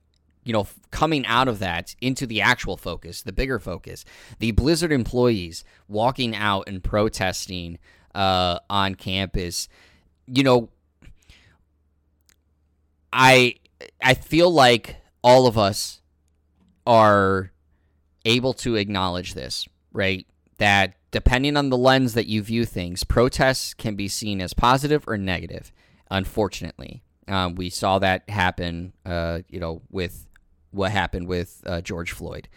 [0.43, 4.05] you know, f- coming out of that into the actual focus, the bigger focus,
[4.39, 7.79] the Blizzard employees walking out and protesting
[8.13, 9.67] uh, on campus,
[10.27, 10.69] you know,
[13.15, 13.55] I
[14.03, 16.01] I feel like all of us
[16.85, 17.51] are
[18.25, 20.27] able to acknowledge this, right?
[20.57, 25.07] That depending on the lens that you view things, protests can be seen as positive
[25.07, 25.71] or negative.
[26.11, 30.27] Unfortunately, um, we saw that happen, uh, you know, with
[30.71, 32.49] what happened with uh, George Floyd.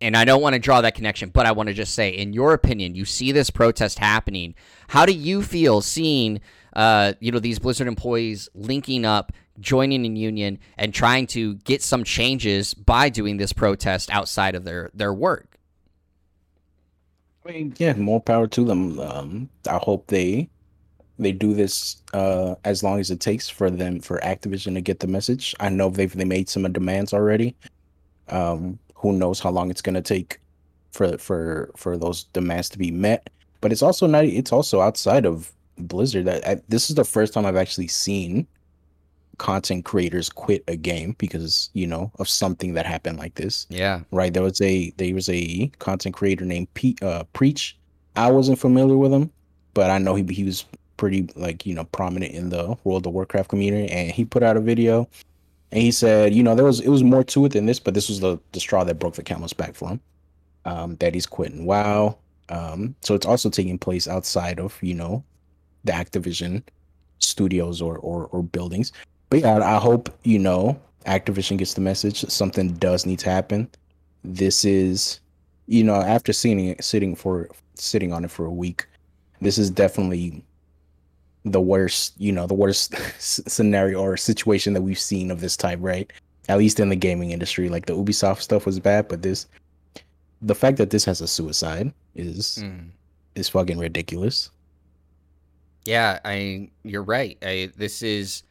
[0.00, 2.32] And I don't want to draw that connection, but I want to just say, in
[2.32, 4.54] your opinion, you see this protest happening.
[4.88, 6.40] How do you feel seeing,
[6.78, 11.82] uh, you know, these Blizzard employees linking up, joining in union, and trying to get
[11.82, 15.58] some changes by doing this protest outside of their their work?
[17.44, 19.00] I mean, yeah, more power to them.
[19.00, 20.48] Um, I hope they
[21.18, 25.00] they do this uh, as long as it takes for them for Activision to get
[25.00, 25.56] the message.
[25.58, 27.56] I know they've they made some demands already.
[28.28, 30.38] Um, who knows how long it's gonna take
[30.92, 33.30] for for for those demands to be met?
[33.60, 34.26] But it's also not.
[34.26, 36.26] It's also outside of Blizzard.
[36.26, 38.46] That I, this is the first time I've actually seen
[39.38, 44.02] content creators quit a game because you know of something that happened like this Yeah,
[44.10, 44.32] right?
[44.32, 47.76] There was a there was a content creator named Pete uh, Preach.
[48.16, 49.30] I wasn't familiar with him,
[49.74, 50.64] but I know he he was
[50.96, 54.58] pretty like you know prominent in the World of Warcraft community, and he put out
[54.58, 55.08] a video,
[55.72, 57.94] and he said, you know, there was it was more to it than this, but
[57.94, 60.00] this was the the straw that broke the camel's back for him.
[60.66, 62.18] Um, that he's quitting WoW.
[62.50, 65.24] Um, so it's also taking place outside of you know
[65.84, 66.62] the Activision
[67.18, 68.92] studios or or, or buildings.
[69.30, 72.20] But yeah, I hope you know Activision gets the message.
[72.28, 73.68] Something does need to happen.
[74.24, 75.20] This is,
[75.66, 78.86] you know, after sitting it, sitting for sitting on it for a week,
[79.40, 80.42] this is definitely
[81.44, 85.78] the worst, you know, the worst scenario or situation that we've seen of this type,
[85.80, 86.12] right?
[86.48, 87.68] At least in the gaming industry.
[87.68, 89.46] Like the Ubisoft stuff was bad, but this,
[90.42, 92.88] the fact that this has a suicide is Mm.
[93.34, 94.50] is fucking ridiculous.
[95.88, 96.18] Yeah.
[96.22, 97.38] I you're right.
[97.42, 98.42] I this is.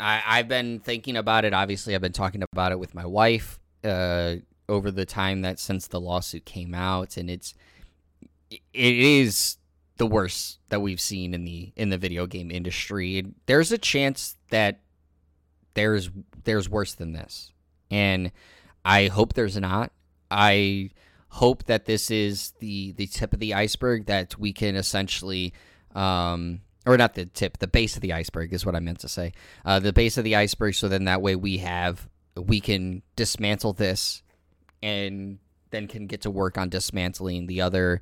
[0.00, 1.54] I I've been thinking about it.
[1.54, 4.36] Obviously, I've been talking about it with my wife uh,
[4.68, 7.54] over the time that since the lawsuit came out, and it's
[8.50, 9.58] it is
[9.96, 13.24] the worst that we've seen in the in the video game industry.
[13.46, 14.80] There's a chance that
[15.74, 16.10] there's
[16.42, 17.52] there's worse than this,
[17.92, 18.32] and
[18.84, 19.92] I hope there's not.
[20.32, 20.90] I
[21.28, 25.54] hope that this is the the tip of the iceberg that we can essentially
[25.94, 29.08] um or not the tip the base of the iceberg is what i meant to
[29.08, 29.32] say
[29.64, 33.72] uh, the base of the iceberg so then that way we have we can dismantle
[33.72, 34.22] this
[34.82, 35.38] and
[35.70, 38.00] then can get to work on dismantling the other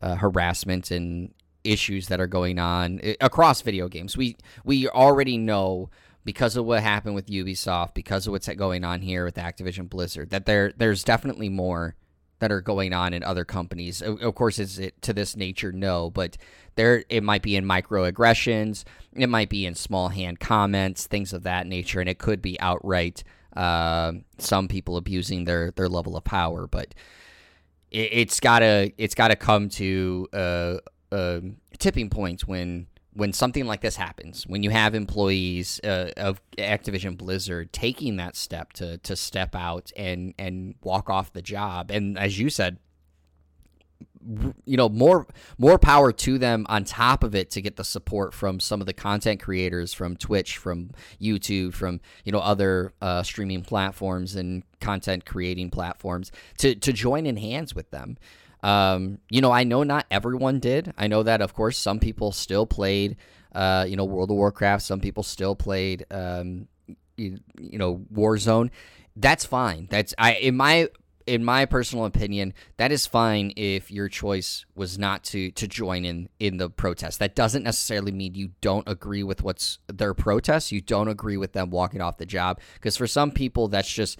[0.00, 5.88] uh, harassment and issues that are going on across video games we we already know
[6.24, 10.30] because of what happened with Ubisoft, because of what's going on here with Activision Blizzard,
[10.30, 11.96] that there there's definitely more
[12.38, 14.02] that are going on in other companies.
[14.02, 15.72] Of course, is it to this nature?
[15.72, 16.36] No, but
[16.74, 21.42] there it might be in microaggressions, it might be in small hand comments, things of
[21.42, 23.24] that nature, and it could be outright
[23.56, 26.66] uh, some people abusing their their level of power.
[26.66, 26.94] But
[27.90, 30.78] it, it's gotta it's gotta come to a,
[31.10, 31.42] a
[31.78, 37.18] tipping point when when something like this happens, when you have employees uh, of Activision
[37.18, 42.18] Blizzard taking that step to to step out and and walk off the job, and
[42.18, 42.78] as you said,
[44.64, 45.26] you know more
[45.58, 48.86] more power to them on top of it to get the support from some of
[48.86, 50.90] the content creators from Twitch, from
[51.20, 57.26] YouTube, from you know other uh, streaming platforms and content creating platforms to to join
[57.26, 58.16] in hands with them.
[58.62, 60.92] Um, you know, I know not everyone did.
[60.96, 63.16] I know that, of course, some people still played,
[63.54, 64.84] uh, you know, World of Warcraft.
[64.84, 66.68] Some people still played, um,
[67.16, 68.70] you, you know, Warzone.
[69.16, 69.88] That's fine.
[69.90, 70.88] That's I in my
[71.26, 76.04] in my personal opinion, that is fine if your choice was not to to join
[76.04, 77.18] in in the protest.
[77.18, 80.72] That doesn't necessarily mean you don't agree with what's their protest.
[80.72, 84.18] You don't agree with them walking off the job because for some people that's just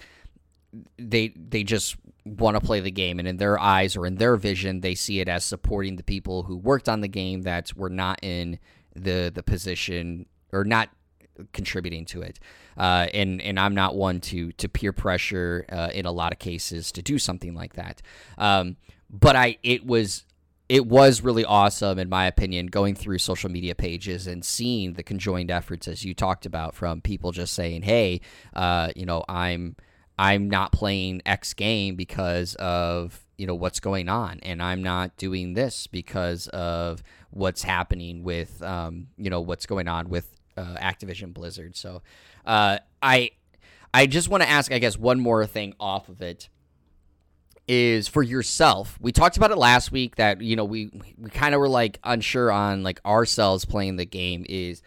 [0.97, 1.95] they they just
[2.25, 5.19] want to play the game and in their eyes or in their vision they see
[5.19, 8.57] it as supporting the people who worked on the game that were not in
[8.95, 10.89] the the position or not
[11.51, 12.39] contributing to it.
[12.77, 16.39] Uh, and and I'm not one to to peer pressure uh, in a lot of
[16.39, 18.01] cases to do something like that.
[18.37, 18.77] Um,
[19.09, 20.25] but I it was
[20.69, 25.03] it was really awesome in my opinion going through social media pages and seeing the
[25.03, 28.21] conjoined efforts as you talked about from people just saying, hey,
[28.55, 29.75] uh, you know, I'm
[30.17, 35.17] I'm not playing X game because of you know what's going on, and I'm not
[35.17, 40.75] doing this because of what's happening with um, you know what's going on with uh,
[40.79, 41.75] Activision Blizzard.
[41.75, 42.01] So
[42.45, 43.31] uh, I
[43.93, 46.49] I just want to ask, I guess, one more thing off of it
[47.67, 48.97] is for yourself.
[48.99, 51.99] We talked about it last week that you know we we kind of were like
[52.03, 54.81] unsure on like ourselves playing the game is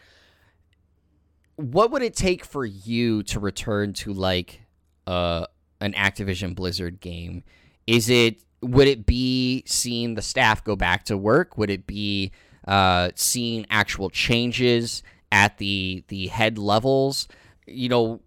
[1.56, 4.60] what would it take for you to return to like
[5.06, 5.46] uh
[5.80, 7.44] an Activision Blizzard game?
[7.86, 11.56] Is it would it be seeing the staff go back to work?
[11.56, 12.32] Would it be
[12.66, 15.02] uh, seeing actual changes
[15.32, 17.28] at the the head levels?
[17.66, 18.20] You know,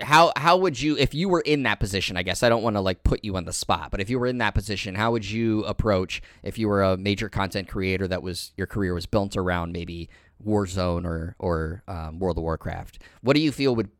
[0.00, 2.16] how how would you if you were in that position?
[2.16, 4.18] I guess I don't want to like put you on the spot, but if you
[4.18, 8.06] were in that position, how would you approach if you were a major content creator
[8.08, 10.08] that was your career was built around maybe
[10.44, 13.00] Warzone or or um, World of Warcraft?
[13.22, 13.90] What do you feel would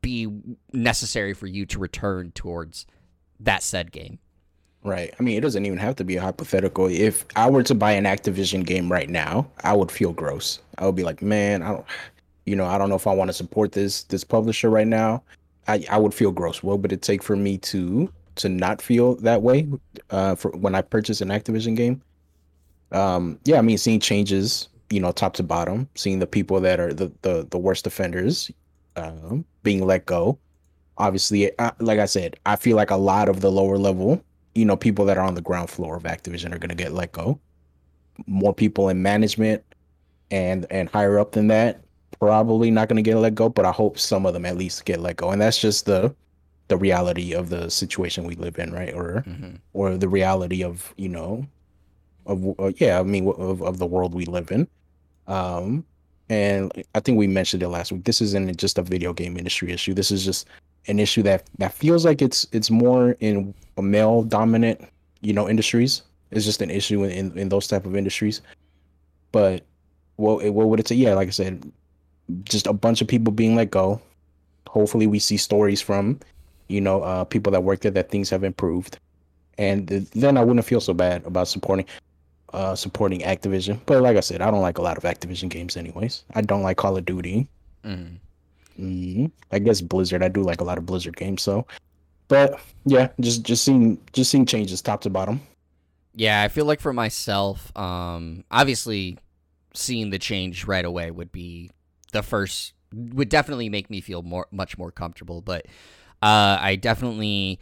[0.00, 0.28] be
[0.72, 2.86] necessary for you to return towards
[3.38, 4.18] that said game?
[4.82, 5.14] Right.
[5.18, 6.86] I mean, it doesn't even have to be a hypothetical.
[6.86, 10.60] If I were to buy an Activision game right now, I would feel gross.
[10.78, 11.86] I would be like, man, I don't,
[12.46, 15.22] you know, I don't know if I want to support this this publisher right now.
[15.68, 16.62] I I would feel gross.
[16.62, 19.68] What would it take for me to to not feel that way
[20.08, 22.00] uh, for when I purchase an Activision game?
[22.92, 26.80] Um, yeah, I mean, seeing changes, you know, top to bottom, seeing the people that
[26.80, 28.50] are the the, the worst offenders
[28.96, 30.38] uh, being let go.
[30.96, 34.24] Obviously, uh, like I said, I feel like a lot of the lower level
[34.54, 36.92] you know, people that are on the ground floor of Activision are going to get
[36.92, 37.38] let go.
[38.26, 39.64] More people in management
[40.30, 41.82] and and higher up than that
[42.20, 44.84] probably not going to get let go, but I hope some of them at least
[44.84, 45.30] get let go.
[45.30, 46.14] And that's just the
[46.68, 48.94] the reality of the situation we live in, right?
[48.94, 49.56] Or mm-hmm.
[49.72, 51.46] or the reality of you know
[52.26, 54.68] of uh, yeah, I mean of of the world we live in.
[55.26, 55.84] Um,
[56.28, 58.04] and I think we mentioned it last week.
[58.04, 59.94] This isn't just a video game industry issue.
[59.94, 60.46] This is just
[60.86, 64.80] an issue that that feels like it's it's more in male dominant
[65.20, 68.40] you know industries it's just an issue in, in, in those type of industries
[69.32, 69.64] but
[70.16, 71.70] what what would it say yeah like i said
[72.44, 74.00] just a bunch of people being let go
[74.68, 76.18] hopefully we see stories from
[76.68, 78.98] you know uh, people that work there that things have improved
[79.58, 81.86] and then i wouldn't feel so bad about supporting
[82.52, 85.76] uh, supporting activision but like i said i don't like a lot of activision games
[85.76, 87.48] anyways i don't like call of duty
[87.84, 88.16] mm.
[88.80, 89.26] Mm-hmm.
[89.52, 90.22] I guess Blizzard.
[90.22, 91.42] I do like a lot of Blizzard games.
[91.42, 91.66] So,
[92.30, 95.42] but yeah, just just seeing just seeing changes top to bottom.
[96.14, 99.18] Yeah, I feel like for myself, um, obviously,
[99.74, 101.70] seeing the change right away would be
[102.12, 105.42] the first would definitely make me feel more much more comfortable.
[105.42, 105.66] But
[106.22, 107.58] uh, I definitely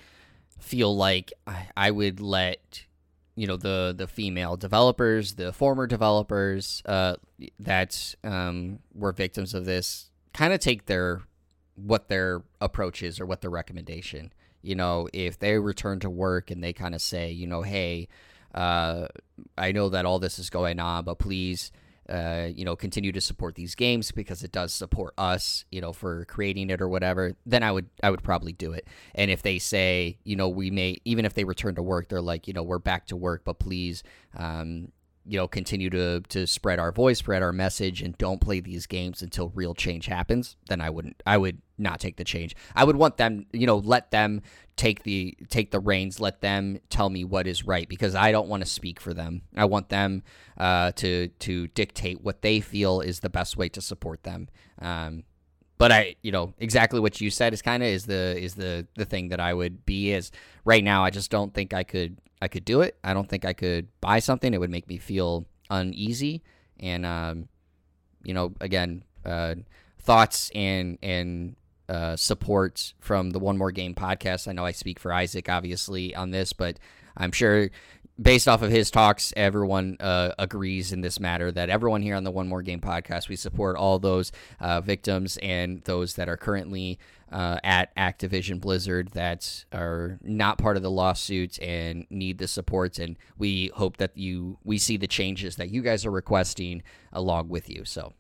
[0.61, 2.85] feel like I, I would let
[3.37, 7.15] you know the the female developers, the former developers uh,
[7.59, 11.23] that um, were victims of this kind of take their
[11.75, 14.31] what their approach is or what their recommendation.
[14.63, 18.09] You know, if they return to work and they kind of say, you know, hey,
[18.55, 19.07] uh,
[19.57, 21.71] I know that all this is going on, but please,
[22.09, 25.93] uh, you know, continue to support these games because it does support us, you know,
[25.93, 27.35] for creating it or whatever.
[27.45, 28.89] Then I would, I would probably do it.
[29.15, 32.23] And if they say, you know, we may, even if they return to work, they're
[32.23, 34.03] like, you know, we're back to work, but please,
[34.37, 34.91] um,
[35.29, 38.87] you know continue to to spread our voice spread our message and don't play these
[38.87, 42.83] games until real change happens then i wouldn't i would not take the change i
[42.83, 44.41] would want them you know let them
[44.77, 48.49] take the take the reins let them tell me what is right because i don't
[48.49, 50.23] want to speak for them i want them
[50.57, 54.49] uh, to to dictate what they feel is the best way to support them
[54.81, 55.25] um,
[55.79, 58.87] but I, you know, exactly what you said is kind of is the is the
[58.97, 60.33] the thing that I would be is
[60.65, 61.05] right now.
[61.05, 62.99] I just don't think I could I could do it.
[63.03, 64.53] I don't think I could buy something.
[64.53, 66.43] It would make me feel uneasy.
[66.79, 67.49] And um,
[68.23, 69.57] you know, again, uh,
[70.01, 71.57] thoughts and and
[71.89, 74.47] uh, support from the One More Game podcast.
[74.49, 76.79] I know I speak for Isaac, obviously, on this, but
[77.17, 77.71] I'm sure
[78.21, 82.25] based off of his talks, everyone uh, agrees in this matter that everyone here on
[82.25, 86.37] the One More Game podcast, we support all those uh, victims and those that are
[86.37, 86.99] currently
[87.31, 92.99] uh, at Activision Blizzard that are not part of the lawsuit and need the support.
[92.99, 97.49] And we hope that you we see the changes that you guys are requesting along
[97.49, 97.85] with you.
[97.85, 98.15] So,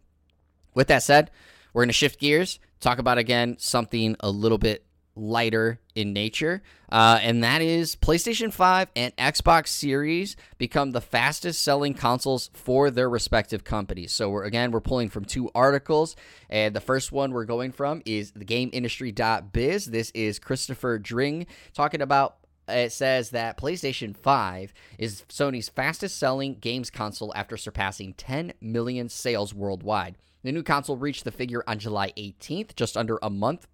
[0.74, 1.30] with that said,
[1.72, 4.84] we're going to shift gears, talk about again something a little bit
[5.18, 11.62] lighter in nature, uh, and that is PlayStation 5 and Xbox Series become the fastest
[11.62, 14.12] selling consoles for their respective companies.
[14.12, 16.16] So, we're, again, we're pulling from two articles,
[16.48, 19.86] and the first one we're going from is the GameIndustry.biz.
[19.86, 22.36] This is Christopher Dring talking about
[22.68, 29.08] it says that PlayStation 5 is Sony's fastest selling games console after surpassing 10 million
[29.08, 30.16] sales worldwide.
[30.42, 33.66] The new console reached the figure on July 18th, just under a month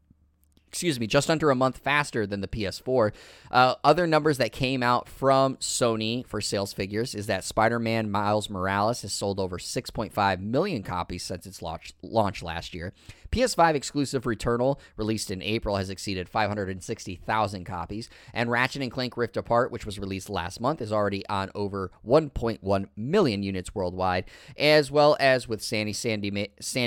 [0.74, 3.12] excuse me, just under a month faster than the PS4.
[3.52, 8.10] Uh, other numbers that came out from Sony for sales figures is that Spider Man
[8.10, 12.92] Miles Morales has sold over 6.5 million copies since its launch, launch last year.
[13.34, 19.36] PS5 exclusive Returnal, released in April, has exceeded 560,000 copies, and Ratchet and Clank Rift
[19.36, 24.26] Apart, which was released last month, is already on over 1.1 million units worldwide,
[24.56, 26.20] as well as with Sandy San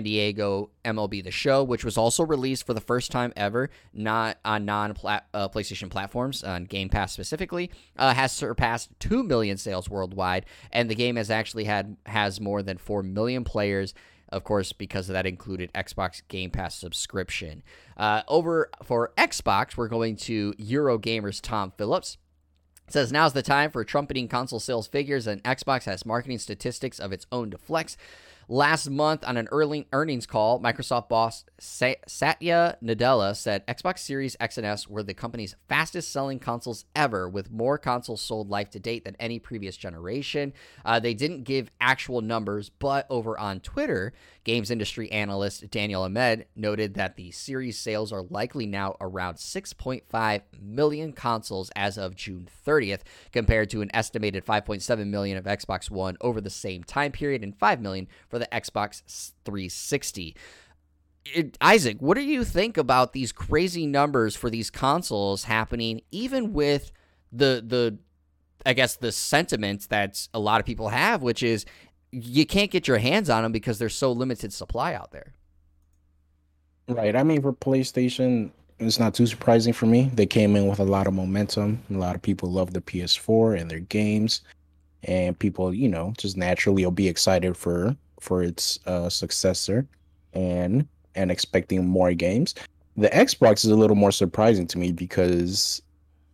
[0.03, 4.63] Diego MLB The Show, which was also released for the first time ever, not on
[4.63, 10.45] non uh, PlayStation platforms, on Game Pass specifically, uh, has surpassed 2 million sales worldwide,
[10.71, 13.93] and the game has actually had has more than 4 million players
[14.29, 17.63] of course, because of that included Xbox Game Pass subscription.
[17.95, 22.17] Uh, over for Xbox, we're going to Eurogamer's Tom Phillips.
[22.87, 26.99] It says now's the time for trumpeting console sales figures, and Xbox has marketing statistics
[26.99, 27.97] of its own to flex.
[28.49, 34.57] Last month, on an early earnings call, Microsoft boss Satya Nadella said Xbox Series X
[34.57, 38.79] and S were the company's fastest selling consoles ever, with more consoles sold life to
[38.79, 40.53] date than any previous generation.
[40.85, 44.13] Uh, they didn't give actual numbers, but over on Twitter,
[44.45, 50.41] games industry analyst Daniel Ahmed noted that the series sales are likely now around 6.5
[50.61, 53.01] million consoles as of June 30th,
[53.33, 57.53] compared to an estimated 5.7 million of Xbox One over the same time period and
[57.53, 60.35] 5 million for the Xbox 360.
[61.25, 66.53] It, Isaac, what do you think about these crazy numbers for these consoles happening, even
[66.53, 66.91] with
[67.31, 67.97] the the
[68.65, 71.65] I guess the sentiment that a lot of people have, which is
[72.11, 75.33] you can't get your hands on them because there's so limited supply out there.
[76.87, 77.15] Right.
[77.15, 80.09] I mean, for PlayStation, it's not too surprising for me.
[80.13, 81.81] They came in with a lot of momentum.
[81.89, 84.41] A lot of people love the PS4 and their games,
[85.03, 89.87] and people, you know, just naturally will be excited for for its uh, successor,
[90.33, 92.55] and and expecting more games.
[92.95, 95.81] The Xbox is a little more surprising to me because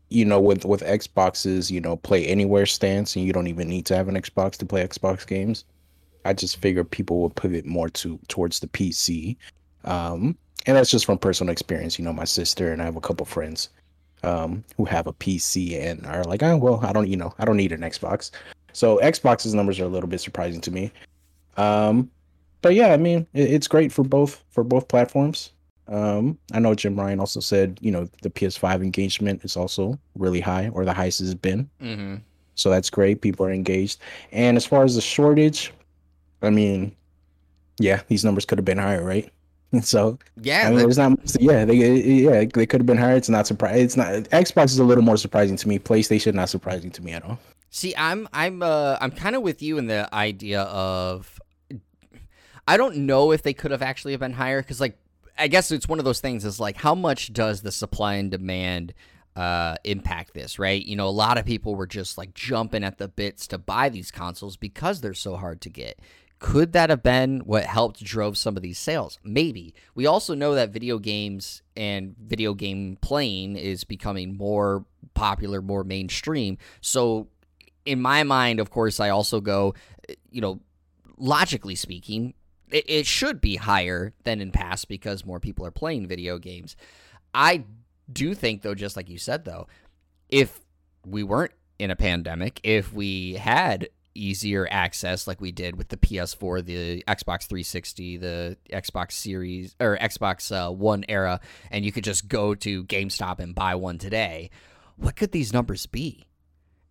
[0.09, 3.86] you know, with with Xboxes, you know, play anywhere stance, and you don't even need
[3.88, 5.65] to have an Xbox to play Xbox games.
[6.23, 9.36] I just figure people will pivot more to towards the PC,
[9.86, 11.97] um, and that's just from personal experience.
[11.97, 13.69] You know, my sister and I have a couple friends
[14.23, 17.45] um, who have a PC and are like, oh well, I don't, you know, I
[17.45, 18.31] don't need an Xbox.
[18.71, 20.91] So Xbox's numbers are a little bit surprising to me.
[21.58, 22.10] Um,
[22.62, 25.51] but yeah, I mean, it, it's great for both for both platforms.
[25.88, 30.39] Um, I know Jim Ryan also said, you know, the PS5 engagement is also really
[30.39, 31.70] high, or the highest it's been.
[31.82, 32.16] Mm-hmm.
[32.56, 33.22] So that's great.
[33.22, 33.99] People are engaged.
[34.32, 35.74] And as far as the shortage,
[36.41, 36.95] I mean,
[37.80, 39.30] yeah, these numbers could have been higher, right?
[39.82, 41.18] So yeah, I mean, it's not.
[41.39, 43.16] Yeah, they yeah they could have been higher.
[43.16, 43.84] It's not surprising.
[43.84, 44.14] It's not.
[44.26, 45.80] Xbox is a little more surprising to me.
[45.80, 47.39] PlayStation not surprising to me at all.
[47.72, 51.41] See, I'm I'm uh I'm kind of with you in the idea of
[52.68, 54.97] I don't know if they could have actually been higher because like
[55.38, 58.30] I guess it's one of those things is like how much does the supply and
[58.30, 58.93] demand
[59.36, 60.84] uh, impact this, right?
[60.86, 63.89] You know, a lot of people were just like jumping at the bits to buy
[63.89, 65.99] these consoles because they're so hard to get.
[66.39, 69.18] Could that have been what helped drove some of these sales?
[69.24, 69.74] Maybe.
[69.95, 75.84] We also know that video games and video game playing is becoming more popular, more
[75.84, 76.57] mainstream.
[76.82, 77.28] So,
[77.86, 79.74] in my mind, of course, I also go,
[80.32, 80.59] you know,
[81.18, 82.34] logically speaking,
[82.72, 86.76] it, it should be higher than in past because more people are playing video games.
[87.34, 87.66] I
[88.11, 89.68] do think, though, just like you said, though,
[90.30, 90.59] if
[91.05, 95.97] we weren't in a pandemic, if we had easier access like we did with the
[95.97, 101.39] PS4, the Xbox 360, the Xbox Series or Xbox uh, One era,
[101.72, 104.49] and you could just go to GameStop and buy one today,
[104.97, 106.26] what could these numbers be?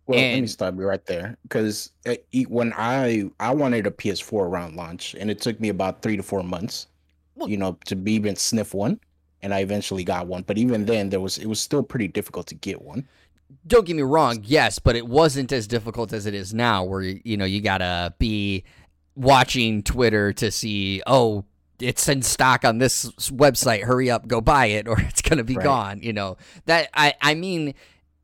[0.05, 2.15] Well, and, let me stop you right there because uh,
[2.49, 6.23] when I I wanted a PS4 around launch, and it took me about three to
[6.23, 6.87] four months,
[7.35, 8.99] well, you know, to be even sniff one,
[9.41, 10.43] and I eventually got one.
[10.43, 13.07] But even then, there was it was still pretty difficult to get one.
[13.67, 17.01] Don't get me wrong, yes, but it wasn't as difficult as it is now, where
[17.01, 18.65] you know you gotta be
[19.15, 21.45] watching Twitter to see, oh,
[21.79, 23.83] it's in stock on this website.
[23.83, 25.63] Hurry up, go buy it, or it's gonna be right.
[25.63, 25.99] gone.
[26.01, 27.73] You know that I I mean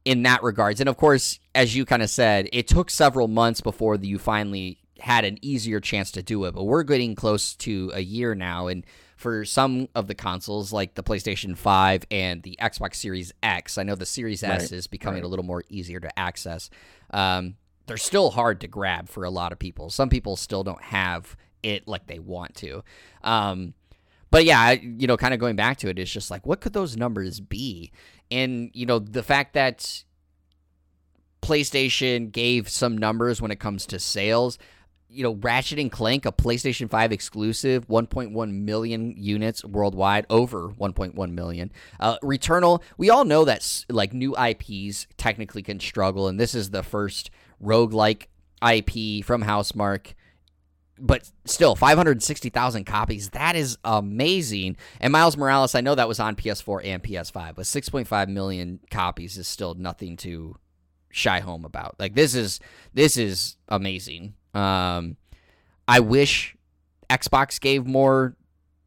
[0.09, 3.61] in that regards, and of course, as you kind of said, it took several months
[3.61, 6.55] before you finally had an easier chance to do it.
[6.55, 8.83] But we're getting close to a year now, and
[9.17, 13.77] for some of the consoles like the PlayStation 5 and the Xbox Series X.
[13.77, 15.25] I know the Series S right, is becoming right.
[15.25, 16.71] a little more easier to access.
[17.11, 19.91] Um, they're still hard to grab for a lot of people.
[19.91, 22.83] Some people still don't have it like they want to.
[23.23, 23.75] Um,
[24.31, 26.73] but yeah, you know, kind of going back to it, it's just like, what could
[26.73, 27.91] those numbers be?
[28.31, 30.03] And, you know, the fact that
[31.41, 34.57] PlayStation gave some numbers when it comes to sales
[35.09, 41.31] you know, Ratchet and Clank, a PlayStation 5 exclusive, 1.1 million units worldwide, over 1.1
[41.31, 41.71] million.
[41.99, 46.69] Uh, Returnal, we all know that like new IPs technically can struggle, and this is
[46.69, 48.27] the first roguelike
[48.61, 50.13] IP from Housemarque.
[51.01, 53.29] But still, 560,000 copies.
[53.29, 54.77] That is amazing.
[54.99, 59.37] And Miles Morales, I know that was on PS4 and PS5, but 6.5 million copies
[59.37, 60.55] is still nothing to
[61.11, 61.95] shy home about.
[61.99, 62.59] Like this is
[62.93, 64.33] this is amazing.
[64.53, 65.17] Um,
[65.87, 66.55] I wish
[67.09, 68.35] Xbox gave more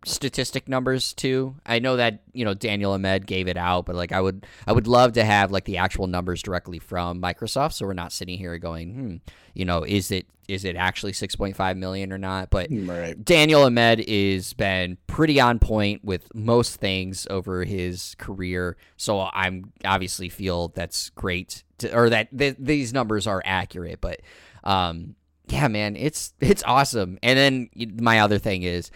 [0.04, 1.54] statistic numbers too.
[1.66, 4.72] I know that you know Daniel Ahmed gave it out, but like I would I
[4.72, 8.38] would love to have like the actual numbers directly from Microsoft, so we're not sitting
[8.38, 9.16] here going, hmm,
[9.54, 12.50] you know, is it is it actually six point five million or not?
[12.50, 13.22] But right.
[13.24, 19.72] Daniel Ahmed is been pretty on point with most things over his career, so I'm
[19.84, 24.20] obviously feel that's great to, or that th- these numbers are accurate, but
[24.64, 25.14] um
[25.48, 27.18] yeah, man, it's it's awesome.
[27.22, 28.90] And then my other thing is,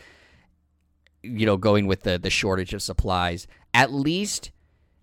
[1.27, 3.47] you know, going with the the shortage of supplies.
[3.75, 4.51] At least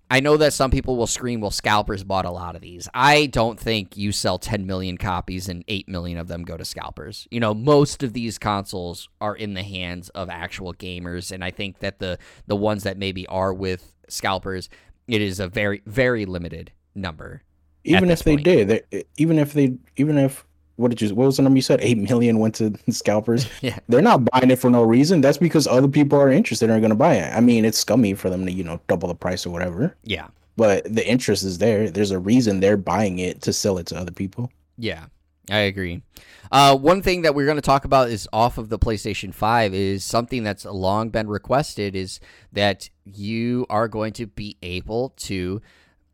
[0.10, 3.26] I know that some people will scream, "Well, scalpers bought a lot of these." I
[3.26, 7.28] don't think you sell 10 million copies and 8 million of them go to scalpers.
[7.32, 11.52] You know, most of these consoles are in the hands of actual gamers, and I
[11.52, 14.70] think that the the ones that maybe are with scalpers,
[15.08, 17.42] it is a very very limited number.
[17.84, 18.86] Even if they did,
[19.18, 20.46] even if they, even if
[20.76, 21.80] what did you what was the number you said?
[21.82, 23.48] Eight million went to scalpers.
[23.62, 23.80] yeah.
[23.88, 25.22] They're not buying it for no reason.
[25.22, 27.36] That's because other people are interested and are gonna buy it.
[27.36, 29.96] I mean, it's scummy for them to, you know, double the price or whatever.
[30.04, 30.28] Yeah.
[30.56, 31.90] But the interest is there.
[31.90, 34.52] There's a reason they're buying it to sell it to other people.
[34.78, 35.06] Yeah.
[35.50, 36.02] I agree.
[36.52, 39.74] Uh, one thing that we're going to talk about is off of the PlayStation 5
[39.74, 42.20] is something that's long been requested is
[42.54, 45.62] that you are going to be able to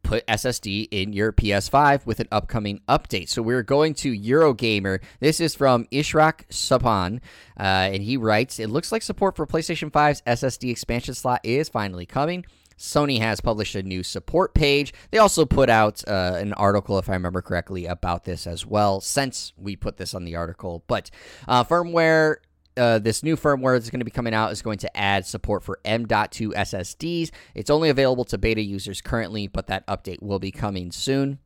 [0.09, 3.29] put SSD in your PS5 with an upcoming update.
[3.29, 5.01] So we're going to Eurogamer.
[5.19, 7.17] This is from Ishraq Subhan,
[7.59, 11.69] uh, and he writes, "It looks like support for PlayStation 5's SSD expansion slot is
[11.69, 12.43] finally coming."
[12.75, 14.93] Sony has published a new support page.
[15.11, 19.01] They also put out uh, an article, if I remember correctly, about this as well,
[19.01, 20.83] since we put this on the article.
[20.87, 21.11] But
[21.47, 22.37] uh, firmware
[22.79, 25.63] uh, this new firmware that's going to be coming out is going to add support
[25.63, 27.29] for M.2 SSDs.
[27.53, 31.39] It's only available to beta users currently, but that update will be coming soon.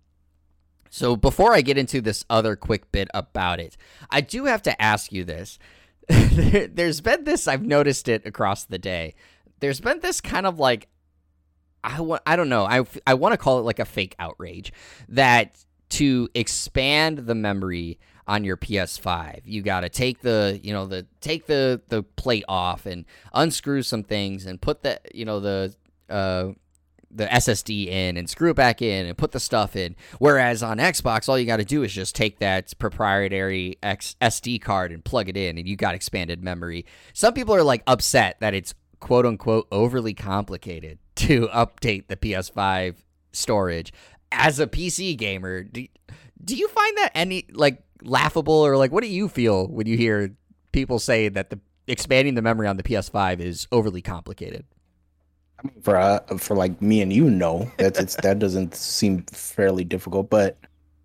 [0.90, 3.76] So before I get into this other quick bit about it,
[4.12, 5.58] I do have to ask you this.
[6.08, 9.16] There's been this, I've noticed it across the day.
[9.60, 10.88] There's been this kind of like,
[11.84, 14.72] I I don't know, I, I want to call it like a fake outrage
[15.10, 19.42] that to expand the memory on your PS5.
[19.46, 23.84] You got to take the, you know, the take the the plate off and unscrew
[23.84, 25.76] some things and put the, you know, the
[26.10, 26.52] uh
[27.16, 29.96] the SSD in and screw it back in and put the stuff in.
[30.20, 34.62] Whereas on Xbox, all you got to do is just take that proprietary X- SD
[34.62, 36.86] card and plug it in, and you got expanded memory.
[37.14, 42.96] Some people are like upset that it's quote unquote overly complicated to update the PS5
[43.32, 43.94] storage.
[44.32, 45.86] As a PC gamer, do,
[46.44, 49.98] do you find that any like laughable or like what do you feel when you
[49.98, 50.36] hear
[50.72, 54.66] people say that the expanding the memory on the PS5 is overly complicated?
[55.60, 59.24] I mean, for uh, for like me and you, know that it's that doesn't seem
[59.24, 60.58] fairly difficult, but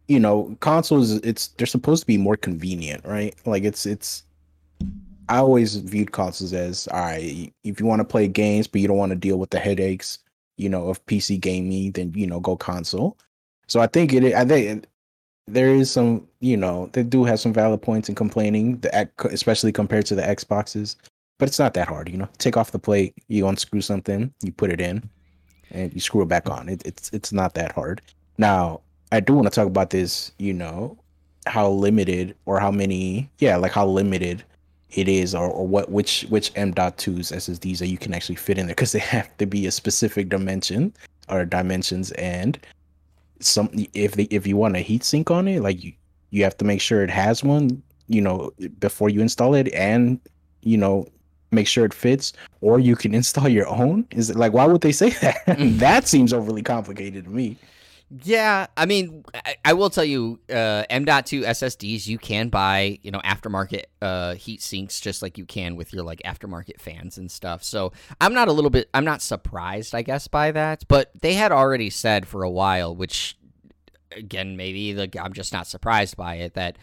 [0.08, 3.34] you know, consoles it's they're supposed to be more convenient, right?
[3.44, 4.24] Like it's it's.
[5.30, 7.52] I always viewed consoles as all right.
[7.62, 10.18] If you want to play games, but you don't want to deal with the headaches,
[10.56, 13.18] you know, of PC gaming, then you know, go console.
[13.66, 14.34] So I think it.
[14.34, 14.86] I think
[15.52, 19.72] there is some, you know, they do have some valid points in complaining, the especially
[19.72, 20.96] compared to the Xboxes.
[21.38, 22.28] But it's not that hard, you know.
[22.38, 25.08] Take off the plate, you unscrew something, you put it in,
[25.70, 26.68] and you screw it back on.
[26.68, 28.02] It, it's it's not that hard.
[28.38, 28.80] Now,
[29.12, 30.98] I do want to talk about this, you know,
[31.46, 34.42] how limited or how many, yeah, like how limited
[34.90, 38.66] it is or, or what which which M.2's SSDs that you can actually fit in
[38.66, 40.92] there because they have to be a specific dimension
[41.28, 42.58] or dimensions and
[43.40, 45.92] some if they if you want a heat sink on it like you
[46.30, 50.20] you have to make sure it has one you know before you install it and
[50.62, 51.06] you know
[51.50, 54.06] make sure it fits or you can install your own.
[54.10, 55.46] Is it like why would they say that?
[55.46, 55.78] Mm.
[55.78, 57.56] That seems overly complicated to me
[58.10, 63.10] Yeah, I mean, I, I will tell you, uh, M.2 SSDs you can buy, you
[63.10, 67.30] know, aftermarket uh, heat sinks just like you can with your like aftermarket fans and
[67.30, 67.62] stuff.
[67.62, 70.84] So I'm not a little bit, I'm not surprised, I guess, by that.
[70.88, 73.36] But they had already said for a while, which
[74.12, 76.78] again, maybe like I'm just not surprised by it that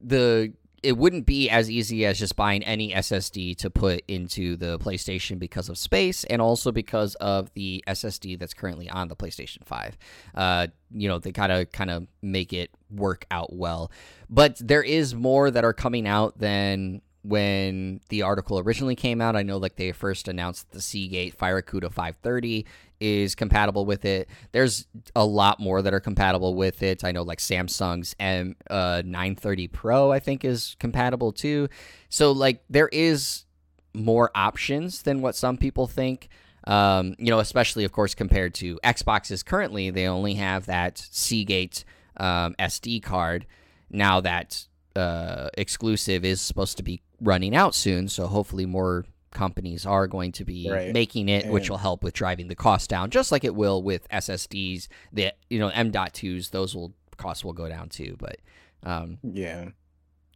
[0.00, 0.52] the
[0.82, 5.38] it wouldn't be as easy as just buying any SSD to put into the PlayStation
[5.38, 9.98] because of space and also because of the SSD that's currently on the PlayStation 5.
[10.34, 13.90] Uh, you know, they kind of kind of make it work out well.
[14.28, 19.36] But there is more that are coming out than when the article originally came out.
[19.36, 22.66] I know like they first announced the Seagate FireCuda 530
[23.00, 24.28] is compatible with it.
[24.52, 27.04] There's a lot more that are compatible with it.
[27.04, 31.68] I know like Samsung's M uh, 930 Pro I think is compatible too.
[32.08, 33.44] So like there is
[33.92, 36.28] more options than what some people think.
[36.64, 41.84] Um, you know, especially of course compared to Xboxes currently, they only have that Seagate
[42.16, 43.46] um, SD card.
[43.90, 44.66] Now that
[44.96, 50.32] uh, exclusive is supposed to be running out soon, so hopefully more companies are going
[50.32, 50.92] to be Right.
[50.92, 54.08] making it, which will help with driving the cost down, just like it will with
[54.08, 54.88] SSDs.
[55.12, 58.16] The you know M.2s, those will costs will go down too.
[58.18, 58.38] But
[58.82, 59.68] um, yeah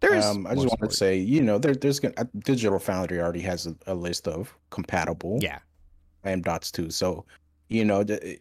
[0.00, 3.40] there's um, I just wanted to say, you know, there, there's uh, Digital Foundry already
[3.42, 5.58] has a, a list of compatible yeah,
[6.24, 6.90] M dots too.
[6.90, 7.26] So,
[7.68, 8.38] you know, the,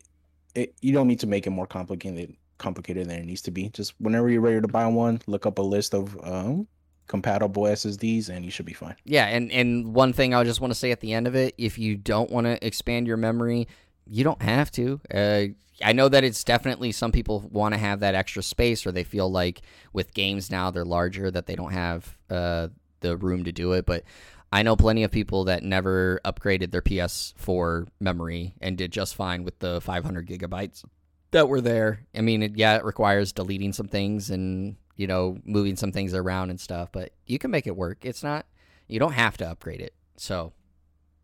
[0.55, 3.69] it, you don't need to make it more complicated complicated than it needs to be.
[3.69, 6.67] Just whenever you're ready to buy one, look up a list of um,
[7.09, 8.95] compatible SSDs, and you should be fine.
[9.03, 11.55] yeah, and and one thing I just want to say at the end of it,
[11.57, 13.67] if you don't want to expand your memory,
[14.05, 15.01] you don't have to.
[15.13, 15.43] Uh,
[15.83, 19.03] I know that it's definitely some people want to have that extra space, or they
[19.03, 22.69] feel like with games now they're larger that they don't have uh,
[23.01, 23.85] the room to do it.
[23.85, 24.03] But
[24.51, 29.43] I know plenty of people that never upgraded their PS4 memory and did just fine
[29.43, 30.83] with the 500 gigabytes
[31.31, 32.05] that were there.
[32.15, 36.13] I mean, it, yeah, it requires deleting some things and you know moving some things
[36.13, 37.99] around and stuff, but you can make it work.
[38.03, 38.45] It's not
[38.89, 39.93] you don't have to upgrade it.
[40.17, 40.51] So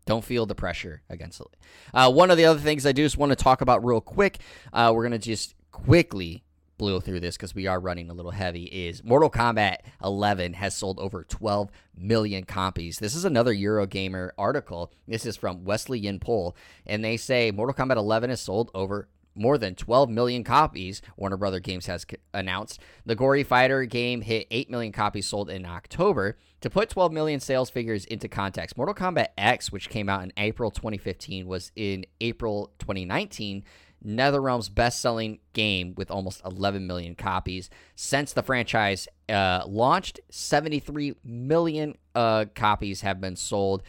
[0.06, 1.48] don't feel the pressure against it.
[1.92, 4.38] Uh, one of the other things I do just want to talk about real quick,
[4.72, 6.42] uh, we're going to just quickly
[6.78, 10.74] blow through this because we are running a little heavy, is Mortal Kombat 11 has
[10.74, 12.98] sold over 12 million copies.
[12.98, 14.90] This is another Eurogamer article.
[15.06, 16.56] This is from Wesley Yin-Poole,
[16.86, 21.36] and they say Mortal Kombat 11 has sold over more than 12 million copies, Warner
[21.36, 22.80] Brother Games has announced.
[23.04, 26.38] The Gory Fighter game hit 8 million copies sold in October.
[26.62, 30.32] To put 12 million sales figures into context, Mortal Kombat X, which came out in
[30.36, 33.64] April 2015, was in April 2019
[34.04, 37.70] NetherRealm's best-selling game with almost 11 million copies.
[37.94, 43.82] Since the franchise uh, launched, 73 million uh, copies have been sold.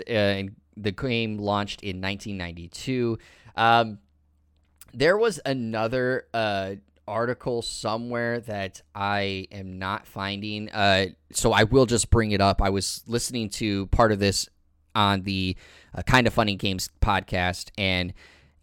[0.00, 0.44] Uh,
[0.76, 3.18] the game launched in 1992.
[3.56, 3.98] Um,
[4.94, 6.74] there was another uh,
[7.06, 10.70] article somewhere that I am not finding.
[10.70, 12.62] Uh, so I will just bring it up.
[12.62, 14.48] I was listening to part of this
[14.94, 15.56] on the
[15.94, 18.14] uh, Kind of Funny Games podcast and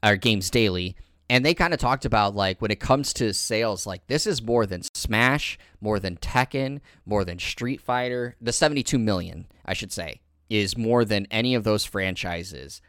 [0.01, 0.95] our Games Daily.
[1.29, 4.41] And they kind of talked about like when it comes to sales, like this is
[4.41, 8.35] more than Smash, more than Tekken, more than Street Fighter.
[8.41, 12.81] The 72 million, I should say, is more than any of those franchises.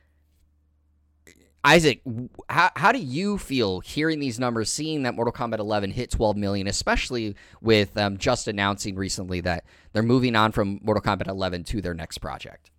[1.64, 2.00] Isaac,
[2.48, 6.36] how, how do you feel hearing these numbers, seeing that Mortal Kombat 11 hit 12
[6.36, 11.62] million, especially with um, just announcing recently that they're moving on from Mortal Kombat 11
[11.64, 12.70] to their next project?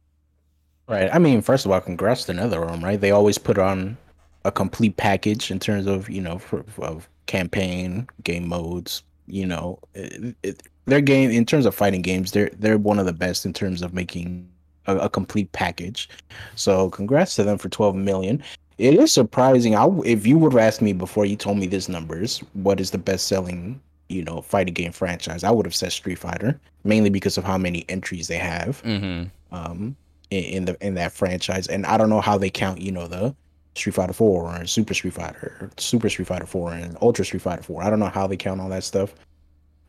[0.87, 1.09] Right.
[1.13, 2.99] I mean, first of all, congrats to NetherRealm, right?
[2.99, 3.97] They always put on
[4.43, 9.03] a complete package in terms of you know for, of campaign, game modes.
[9.25, 13.05] You know, it, it, their game in terms of fighting games, they're they're one of
[13.05, 14.49] the best in terms of making
[14.87, 16.09] a, a complete package.
[16.55, 18.43] So, congrats to them for 12 million.
[18.77, 19.75] It is surprising.
[19.75, 22.91] I if you would have asked me before you told me these numbers, what is
[22.91, 25.43] the best selling you know fighting game franchise?
[25.43, 29.55] I would have said Street Fighter, mainly because of how many entries they have Mm-hmm.
[29.55, 29.95] um
[30.31, 33.07] in, in the in that franchise and i don't know how they count you know
[33.07, 33.35] the
[33.75, 37.61] street fighter 4 or super street fighter super street fighter 4 and ultra street fighter
[37.61, 39.13] 4 i don't know how they count all that stuff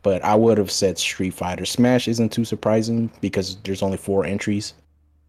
[0.03, 4.23] but i would have said street fighter smash isn't too surprising because there's only four
[4.25, 4.73] entries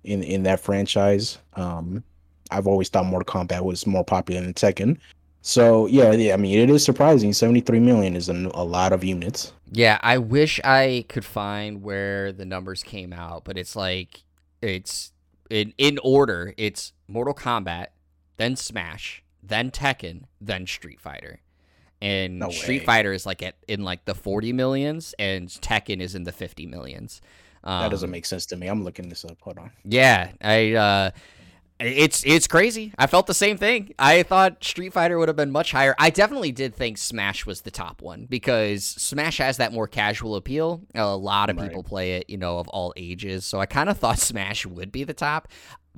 [0.04, 2.02] in in that franchise um
[2.50, 4.96] i've always thought mortal kombat was more popular than tekken
[5.42, 9.04] so yeah, yeah i mean it is surprising 73 million is a, a lot of
[9.04, 14.22] units Yeah, I wish I could find where the numbers came out, but it's like
[14.62, 15.12] it's
[15.50, 16.54] in in order.
[16.56, 17.88] It's Mortal Kombat,
[18.36, 21.40] then Smash, then Tekken, then Street Fighter.
[22.00, 22.84] And No Street.
[22.84, 26.66] Fighter is like at in like the 40 millions and Tekken is in the 50
[26.66, 27.20] millions.
[27.64, 28.68] Um, That doesn't make sense to me.
[28.68, 29.36] I'm looking this up.
[29.40, 29.70] Hold on.
[29.84, 31.10] Yeah, I uh
[31.78, 32.92] it's it's crazy.
[32.98, 33.92] I felt the same thing.
[33.98, 35.94] I thought Street Fighter would have been much higher.
[35.98, 40.36] I definitely did think Smash was the top one because Smash has that more casual
[40.36, 40.80] appeal.
[40.94, 41.68] A lot of Right.
[41.68, 43.44] people play it, you know, of all ages.
[43.44, 45.48] So I kind of thought Smash would be the top.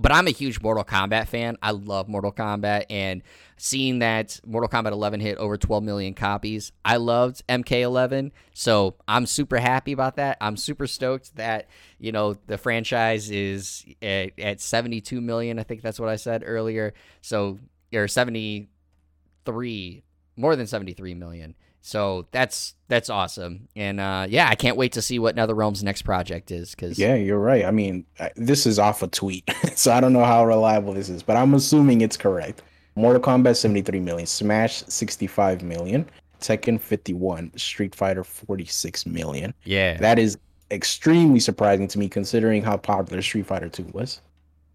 [0.01, 1.57] But I'm a huge Mortal Kombat fan.
[1.61, 3.21] I love Mortal Kombat and
[3.57, 8.31] seeing that Mortal Kombat 11 hit over 12 million copies, I loved MK11.
[8.55, 10.39] So I'm super happy about that.
[10.41, 11.67] I'm super stoked that,
[11.99, 15.59] you know, the franchise is at, at 72 million.
[15.59, 16.95] I think that's what I said earlier.
[17.21, 17.59] So,
[17.93, 20.05] or 73,
[20.37, 21.57] more than 73 million.
[21.89, 26.03] So that's that's awesome, and uh, yeah, I can't wait to see what NetherRealm's next
[26.03, 26.73] project is.
[26.75, 27.65] Because Yeah, you're right.
[27.65, 31.09] I mean, I- this is off a tweet, so I don't know how reliable this
[31.09, 32.61] is, but I'm assuming it's correct.
[32.95, 36.05] Mortal Kombat 73 million, Smash 65 million,
[36.43, 39.55] Tekken 51, Street Fighter 46 million.
[39.65, 40.37] yeah, That is
[40.71, 44.21] extremely surprising to me considering how popular Street Fighter 2 was.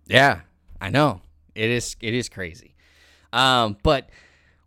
[0.07, 0.39] Yeah,
[0.81, 1.21] I know.
[1.53, 2.73] It is it is crazy.
[3.33, 4.09] Um, but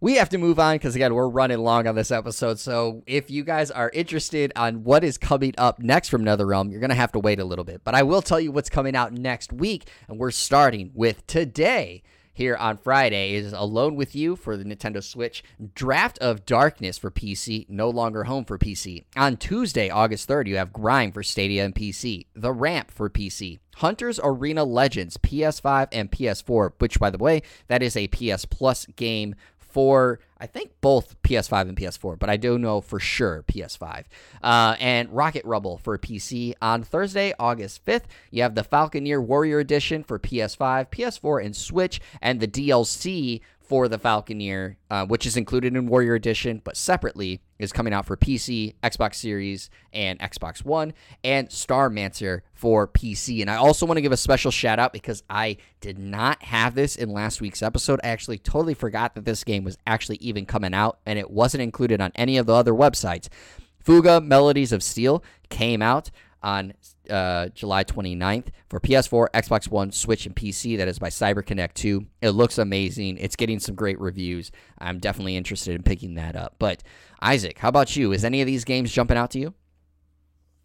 [0.00, 2.58] we have to move on because again we're running long on this episode.
[2.58, 6.80] So if you guys are interested on what is coming up next from NetherRealm, you're
[6.80, 7.82] gonna have to wait a little bit.
[7.84, 12.02] But I will tell you what's coming out next week, and we're starting with today.
[12.36, 15.42] Here on Friday is Alone with You for the Nintendo Switch,
[15.74, 19.04] Draft of Darkness for PC, no longer home for PC.
[19.16, 23.58] On Tuesday, August 3rd, you have Grime for Stadia and PC, The Ramp for PC,
[23.76, 28.84] Hunters Arena Legends, PS5 and PS4, which, by the way, that is a PS Plus
[28.84, 29.34] game
[29.76, 34.04] for I think both PS5 and PS4, but I do know for sure PS5.
[34.42, 38.04] Uh, and Rocket Rubble for PC on Thursday, August 5th.
[38.30, 43.88] You have the Falconeer Warrior Edition for PS5, PS4, and Switch, and the DLC for
[43.88, 48.16] the Falconeer, uh, which is included in Warrior Edition, but separately is coming out for
[48.16, 50.94] PC, Xbox Series, and Xbox One,
[51.24, 53.40] and Starmancer for PC.
[53.40, 56.74] And I also want to give a special shout out because I did not have
[56.74, 57.98] this in last week's episode.
[58.04, 61.62] I actually totally forgot that this game was actually even coming out, and it wasn't
[61.62, 63.28] included on any of the other websites.
[63.80, 66.10] Fuga Melodies of Steel came out
[66.42, 66.74] on
[67.10, 70.76] uh, July 29th for PS4, Xbox One, Switch, and PC.
[70.76, 72.06] That is by CyberConnect 2.
[72.22, 73.18] It looks amazing.
[73.18, 74.50] It's getting some great reviews.
[74.78, 76.56] I'm definitely interested in picking that up.
[76.58, 76.82] But
[77.22, 78.12] Isaac, how about you?
[78.12, 79.54] Is any of these games jumping out to you?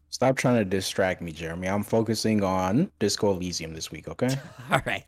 [0.09, 1.69] Stop trying to distract me, Jeremy.
[1.69, 4.29] I'm focusing on Disco Elysium this week, okay?
[4.71, 5.05] All right.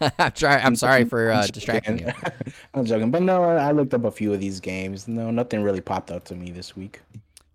[0.00, 0.64] I'm trying.
[0.64, 2.12] I'm sorry for uh, distracting you.
[2.74, 5.08] I'm joking, but no, I looked up a few of these games.
[5.08, 7.00] No, nothing really popped out to me this week.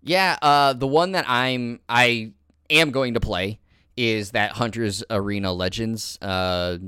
[0.02, 2.32] Yeah, uh, the one that I'm I
[2.70, 3.60] am going to play
[3.96, 6.18] is that Hunters Arena Legends.
[6.22, 6.78] Uh,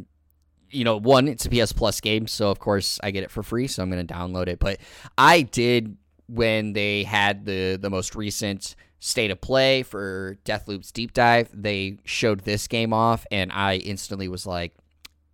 [0.70, 3.43] you know, one it's a PS Plus game, so of course I get it for
[3.43, 4.59] free, so I'm going to download it.
[4.61, 4.78] But
[5.18, 5.97] I did
[6.28, 11.49] when they had the the most recent state of play for Deathloop's Deep Dive.
[11.53, 14.74] They showed this game off, and I instantly was like,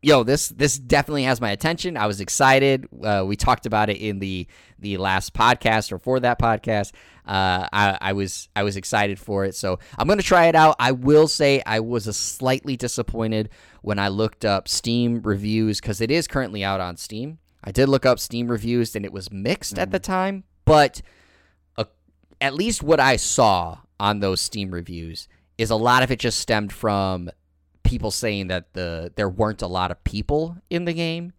[0.03, 1.97] yo this this definitely has my attention.
[1.97, 2.89] I was excited.
[3.03, 4.47] Uh, we talked about it in the
[4.79, 6.93] the last podcast or for that podcast.
[7.27, 9.55] Uh, I, I was i was excited for it.
[9.55, 10.77] So i'm gonna try it out.
[10.79, 13.51] I will say i was a slightly disappointed
[13.83, 17.39] when i looked up steam reviews because it is currently out on steam.
[17.65, 21.03] I did look up steam reviews and it was mixed at the time but
[21.77, 21.85] uh,
[22.41, 25.27] at least what i saw on those steam reviews
[25.59, 27.31] is a lot of it just stemmed from
[27.87, 31.33] people saying that the there weren't a lot of people in the game.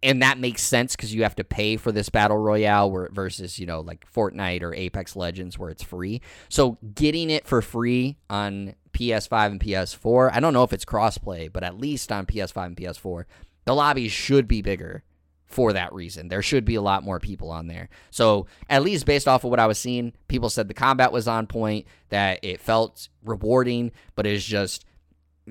[0.00, 3.58] And that makes sense because you have to pay for this battle royale where, versus
[3.58, 6.22] you know like fortnite or apex legends where it's free.
[6.48, 11.52] So getting it for free on ps5 and ps4 i don't know if it's crossplay
[11.52, 13.24] but at least on ps5 and ps4
[13.64, 15.04] the lobbies should be bigger
[15.48, 16.28] for that reason.
[16.28, 17.88] There should be a lot more people on there.
[18.10, 21.26] So at least based off of what i was seeing people said the combat was
[21.26, 24.84] on point that it felt rewarding but it's just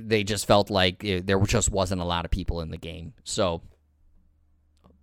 [0.05, 3.13] they just felt like it, there just wasn't a lot of people in the game.
[3.23, 3.61] So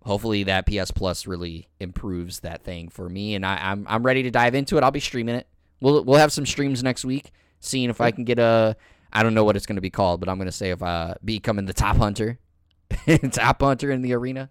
[0.03, 4.22] hopefully that PS Plus really improves that thing for me, and I, I'm I'm ready
[4.24, 4.84] to dive into it.
[4.84, 5.47] I'll be streaming it.
[5.80, 8.76] We'll we'll have some streams next week, seeing if I can get a.
[9.12, 10.82] I don't know what it's going to be called, but I'm going to say if
[10.82, 12.38] I becoming the top hunter,
[13.30, 14.51] top hunter in the arena.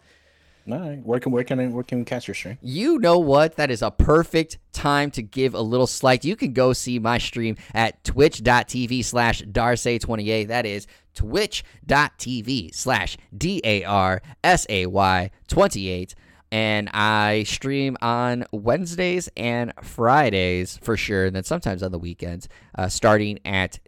[0.71, 2.57] All right, where can where can I, where can we catch your stream?
[2.61, 3.57] You know what?
[3.57, 6.23] That is a perfect time to give a little slight.
[6.23, 10.47] You can go see my stream at twitch.tv slash Darsay28.
[10.47, 16.15] That is twitch.tv slash D A R S A Y 28.
[16.51, 22.47] and I stream on Wednesdays and Fridays for sure, and then sometimes on the weekends,
[22.77, 23.79] uh, starting at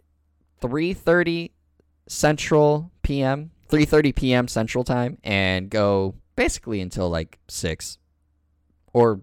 [0.60, 1.52] 3:30
[2.08, 7.98] Central PM, 3:30 PM Central Time, and go basically until like six,
[8.92, 9.20] or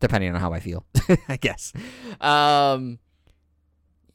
[0.00, 0.86] depending on how I feel,
[1.28, 1.72] I guess.
[2.20, 2.98] Um,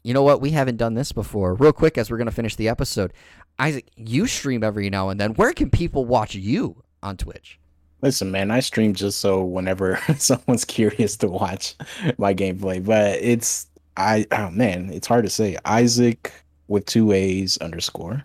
[0.03, 0.41] you know what?
[0.41, 1.55] We haven't done this before.
[1.55, 3.13] Real quick, as we're gonna finish the episode,
[3.59, 5.33] Isaac, you stream every now and then.
[5.33, 7.59] Where can people watch you on Twitch?
[8.01, 11.75] Listen, man, I stream just so whenever someone's curious to watch
[12.17, 12.83] my gameplay.
[12.83, 13.67] But it's
[13.97, 15.57] I oh man, it's hard to say.
[15.65, 16.31] Isaac
[16.67, 18.23] with two A's underscore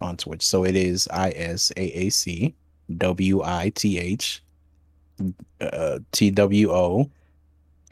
[0.00, 0.44] on Twitch.
[0.44, 2.54] So it is I S A A C
[2.96, 4.42] W I T H
[5.60, 7.10] uh, T W O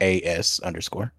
[0.01, 1.11] A S underscore.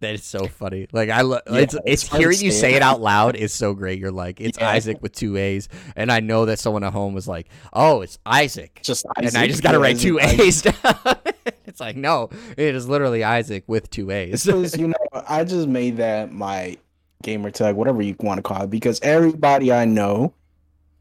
[0.00, 0.88] That is so funny.
[0.90, 2.82] Like I, lo- Yeah, it's, it's it's hearing you say it.
[2.82, 4.00] out loud is so great.
[4.00, 4.70] You're like, it's Yeah.
[4.70, 8.18] Isaac with two A's, and I know that someone at home was like, oh, it's
[8.26, 10.40] Isaac, Just and I just got to write two Isaac.
[10.40, 10.74] A's down.
[11.66, 14.44] it's like, no, it is literally Isaac with two A's.
[14.44, 14.94] Because you know,
[15.28, 16.78] I just made that my
[17.22, 20.34] gamer tag, whatever you want to call it, because everybody I know,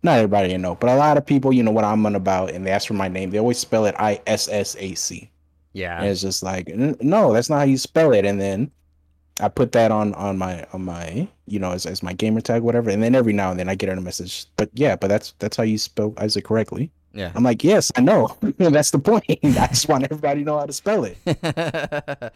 [0.04, 2.52] not everybody I know, but a lot of people, you know what I'm on about,
[2.52, 5.20] and they ask for my name, they always spell it I S S A C.
[5.20, 5.30] And
[5.74, 8.26] yeah, it's just like, no, that's not how you spell it.
[8.26, 8.72] And then
[9.39, 12.62] I put that on on my on my you know as, as my gamer tag,
[12.62, 12.89] whatever.
[12.89, 15.58] And then every now and then I get a message, but yeah, but that's that's
[15.58, 16.91] how you spell Isaac correctly.
[17.14, 17.32] Yeah.
[17.36, 18.38] I'm like, yes, I know.
[18.57, 19.26] that's the point.
[19.43, 21.18] I just want everybody to know how to spell it.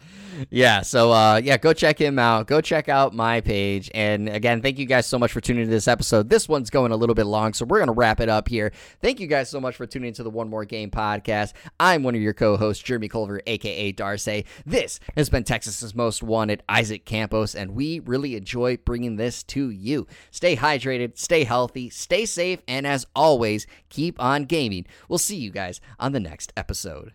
[0.50, 2.46] yeah, so uh, yeah, go check him out.
[2.46, 3.90] Go check out my page.
[3.94, 6.28] And again, thank you guys so much for tuning into this episode.
[6.28, 8.72] This one's going a little bit long, so we're gonna wrap it up here.
[9.00, 11.54] Thank you guys so much for tuning into the One More Game podcast.
[11.80, 14.44] I'm one of your co-hosts, Jeremy Culver, aka Darcy.
[14.66, 19.70] This has been Texas's most wanted, Isaac Campos, and we really enjoy bringing this to
[19.70, 20.06] you.
[20.30, 24.86] Stay hydrated, stay healthy, stay safe, and as always, keep on gaming.
[25.08, 27.12] We'll see you guys on the next episode.